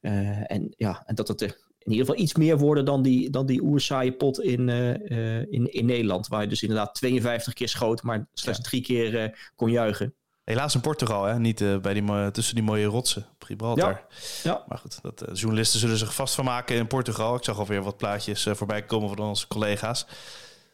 Uh, 0.00 0.52
en 0.52 0.74
ja, 0.76 1.02
en 1.06 1.14
dat 1.14 1.28
het 1.28 1.40
er 1.40 1.56
in 1.78 1.94
ieder 1.94 2.06
geval 2.06 2.22
iets 2.22 2.34
meer 2.34 2.58
worden 2.58 2.84
dan 2.84 3.02
die, 3.02 3.30
dan 3.30 3.46
die 3.46 3.62
oerzaaie 3.62 4.12
pot 4.12 4.40
in, 4.40 4.68
uh, 4.68 5.40
in, 5.40 5.72
in 5.72 5.86
Nederland. 5.86 6.28
Waar 6.28 6.42
je 6.42 6.48
dus 6.48 6.62
inderdaad 6.62 6.94
52 6.94 7.52
keer 7.52 7.68
schoot, 7.68 8.02
maar 8.02 8.28
slechts 8.32 8.62
drie 8.62 8.82
keer 8.82 9.38
kon 9.56 9.70
juichen. 9.70 10.14
Helaas 10.44 10.74
in 10.74 10.80
Portugal, 10.80 11.24
hè? 11.24 11.38
niet 11.38 11.60
uh, 11.60 11.78
bij 11.78 11.94
die, 11.94 12.30
tussen 12.30 12.54
die 12.54 12.64
mooie 12.64 12.86
rotsen 12.86 13.26
op 13.34 13.44
Gibraltar. 13.44 13.90
Ja. 13.90 14.50
ja. 14.50 14.64
Maar 14.68 14.78
goed, 14.78 14.98
dat, 15.02 15.24
journalisten 15.32 15.80
zullen 15.80 15.96
zich 15.96 16.14
vast 16.14 16.34
van 16.34 16.44
maken 16.44 16.76
in 16.76 16.86
Portugal. 16.86 17.34
Ik 17.36 17.44
zag 17.44 17.58
alweer 17.58 17.82
wat 17.82 17.96
plaatjes 17.96 18.46
voorbij 18.52 18.84
komen 18.84 19.08
van 19.08 19.18
onze 19.18 19.46
collega's. 19.46 20.06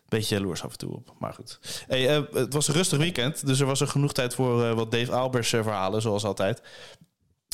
Beetje 0.08 0.34
jaloers 0.34 0.62
af 0.62 0.72
en 0.72 0.78
toe 0.78 0.94
op, 0.94 1.14
maar 1.18 1.32
goed. 1.32 1.58
Hey, 1.86 2.00
het 2.32 2.52
was 2.52 2.68
een 2.68 2.74
rustig 2.74 2.98
weekend, 2.98 3.46
dus 3.46 3.60
er 3.60 3.66
was 3.66 3.80
er 3.80 3.88
genoeg 3.88 4.12
tijd 4.12 4.34
voor 4.34 4.74
wat 4.74 4.90
Dave 4.90 5.12
Albers 5.12 5.48
verhalen, 5.48 6.02
zoals 6.02 6.24
altijd. 6.24 6.62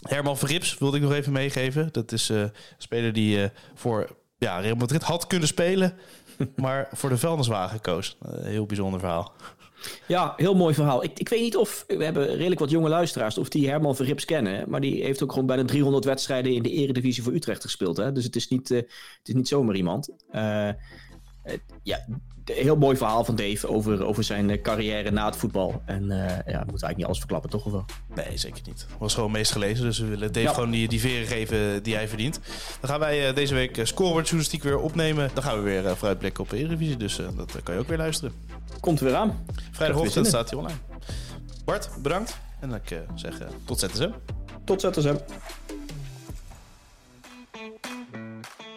Herman 0.08 0.38
Verrips 0.38 0.78
wilde 0.78 0.96
ik 0.96 1.02
nog 1.02 1.12
even 1.12 1.32
meegeven. 1.32 1.88
Dat 1.92 2.12
is 2.12 2.30
uh, 2.30 2.40
een 2.40 2.52
speler 2.78 3.12
die 3.12 3.38
uh, 3.38 3.44
voor 3.74 4.16
ja, 4.38 4.58
Real 4.58 4.76
Madrid 4.76 5.02
had 5.02 5.26
kunnen 5.26 5.48
spelen, 5.48 5.94
maar 6.56 6.88
voor 6.92 7.08
de 7.08 7.18
vuilniswagen 7.18 7.80
koos. 7.80 8.16
Uh, 8.26 8.44
heel 8.44 8.66
bijzonder 8.66 9.00
verhaal. 9.00 9.32
Ja, 10.06 10.32
heel 10.36 10.54
mooi 10.54 10.74
verhaal. 10.74 11.04
Ik, 11.04 11.18
ik 11.18 11.28
weet 11.28 11.40
niet 11.40 11.56
of, 11.56 11.84
we 11.86 12.04
hebben 12.04 12.26
redelijk 12.26 12.60
wat 12.60 12.70
jonge 12.70 12.88
luisteraars, 12.88 13.38
of 13.38 13.48
die 13.48 13.68
Herman 13.68 13.96
Verrips 13.96 14.24
kennen. 14.24 14.70
Maar 14.70 14.80
die 14.80 15.04
heeft 15.04 15.22
ook 15.22 15.30
gewoon 15.30 15.46
bijna 15.46 15.64
300 15.64 16.04
wedstrijden 16.04 16.52
in 16.52 16.62
de 16.62 16.70
eredivisie 16.70 17.22
voor 17.22 17.32
Utrecht 17.32 17.62
gespeeld. 17.62 17.96
Hè? 17.96 18.12
Dus 18.12 18.24
het 18.24 18.36
is 18.36 18.48
niet, 18.48 18.68
het 18.68 18.88
is 19.24 19.34
niet 19.34 19.48
zomaar 19.48 19.74
iemand. 19.74 20.08
Ja, 21.82 22.06
heel 22.54 22.76
mooi 22.76 22.96
verhaal 22.96 23.24
van 23.24 23.36
Dave 23.36 23.68
over, 23.68 24.04
over 24.04 24.24
zijn 24.24 24.50
eh, 24.50 24.62
carrière 24.62 25.10
na 25.10 25.26
het 25.26 25.36
voetbal. 25.36 25.82
En 25.84 26.02
uh, 26.02 26.18
ja, 26.28 26.34
we 26.36 26.42
moeten 26.42 26.66
eigenlijk 26.66 26.96
niet 26.96 27.06
alles 27.06 27.18
verklappen, 27.18 27.50
toch 27.50 27.64
of 27.64 27.72
wel? 27.72 27.84
Nee, 28.14 28.38
zeker 28.38 28.62
niet. 28.66 28.86
Was 28.98 29.14
gewoon 29.14 29.30
meest 29.30 29.52
gelezen, 29.52 29.84
dus 29.84 29.98
we 29.98 30.06
willen 30.06 30.32
Dave 30.32 30.54
gewoon 30.54 30.70
die, 30.70 30.88
die 30.88 31.00
veren 31.00 31.26
geven 31.26 31.82
die 31.82 31.94
hij 31.94 32.08
verdient. 32.08 32.40
Dan 32.80 32.90
gaan 32.90 33.00
wij 33.00 33.28
uh, 33.28 33.34
deze 33.34 33.54
week 33.54 33.80
scorebordjournalistiek 33.82 34.62
weer 34.62 34.78
opnemen. 34.78 35.30
Dan 35.34 35.42
gaan 35.42 35.56
we 35.56 35.62
weer 35.62 35.84
uh, 35.84 35.92
vooruitblikken 35.92 36.44
op 36.44 36.52
Eredivisie, 36.52 36.96
dus 36.96 37.16
dat 37.36 37.62
kan 37.62 37.74
je 37.74 37.80
ook 37.80 37.88
weer 37.88 37.98
luisteren. 37.98 38.32
Komt 38.80 38.98
er 39.00 39.04
weer 39.04 39.14
aan. 39.14 39.44
Vrijdagochtend 39.70 40.26
staat 40.26 40.50
hij 40.50 40.58
online. 40.58 40.78
Bart, 41.64 41.90
bedankt. 42.02 42.38
En 42.60 42.74
ik 42.74 42.98
zeg 43.14 43.34
tot 43.64 43.78
ZSM. 43.78 44.10
Tot 44.64 44.80
ZSM. 44.80 45.16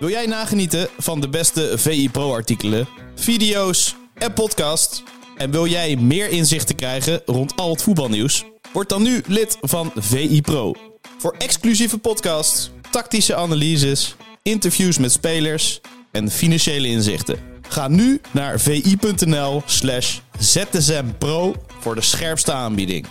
Wil 0.04 0.12
jij 0.12 0.26
nagenieten 0.26 0.88
van 0.98 1.22
de 1.22 1.30
beste 1.30 1.74
VI 1.78 2.10
Pro 2.10 2.34
artikelen, 2.34 2.88
video's 3.16 3.96
en 4.14 4.34
podcasts? 4.34 5.04
En 5.38 5.52
wil 5.52 5.68
jij 5.68 5.96
meer 5.96 6.30
inzichten 6.30 6.76
krijgen 6.76 7.22
rond 7.26 7.56
al 7.56 7.70
het 7.70 7.82
voetbalnieuws? 7.82 8.46
Word 8.74 8.90
dan 8.90 9.04
nu 9.04 9.22
lid 9.28 9.58
van 9.62 9.92
VI 9.96 10.42
Pro. 10.42 10.74
Voor 11.18 11.36
exclusieve 11.38 11.98
podcasts, 11.98 12.72
tactische 12.92 13.36
analyses, 13.36 14.16
interviews 14.42 14.98
met 14.98 15.12
spelers 15.12 15.82
en 16.12 16.32
financiële 16.32 16.88
inzichten. 16.88 17.40
Ga 17.70 17.88
nu 17.88 18.22
naar 18.32 18.60
vi.nl 18.60 19.62
slash 19.66 20.20
zsmpro 20.40 21.56
voor 21.80 21.96
de 21.96 22.02
scherpste 22.02 22.52
aanbieding. 22.52 23.08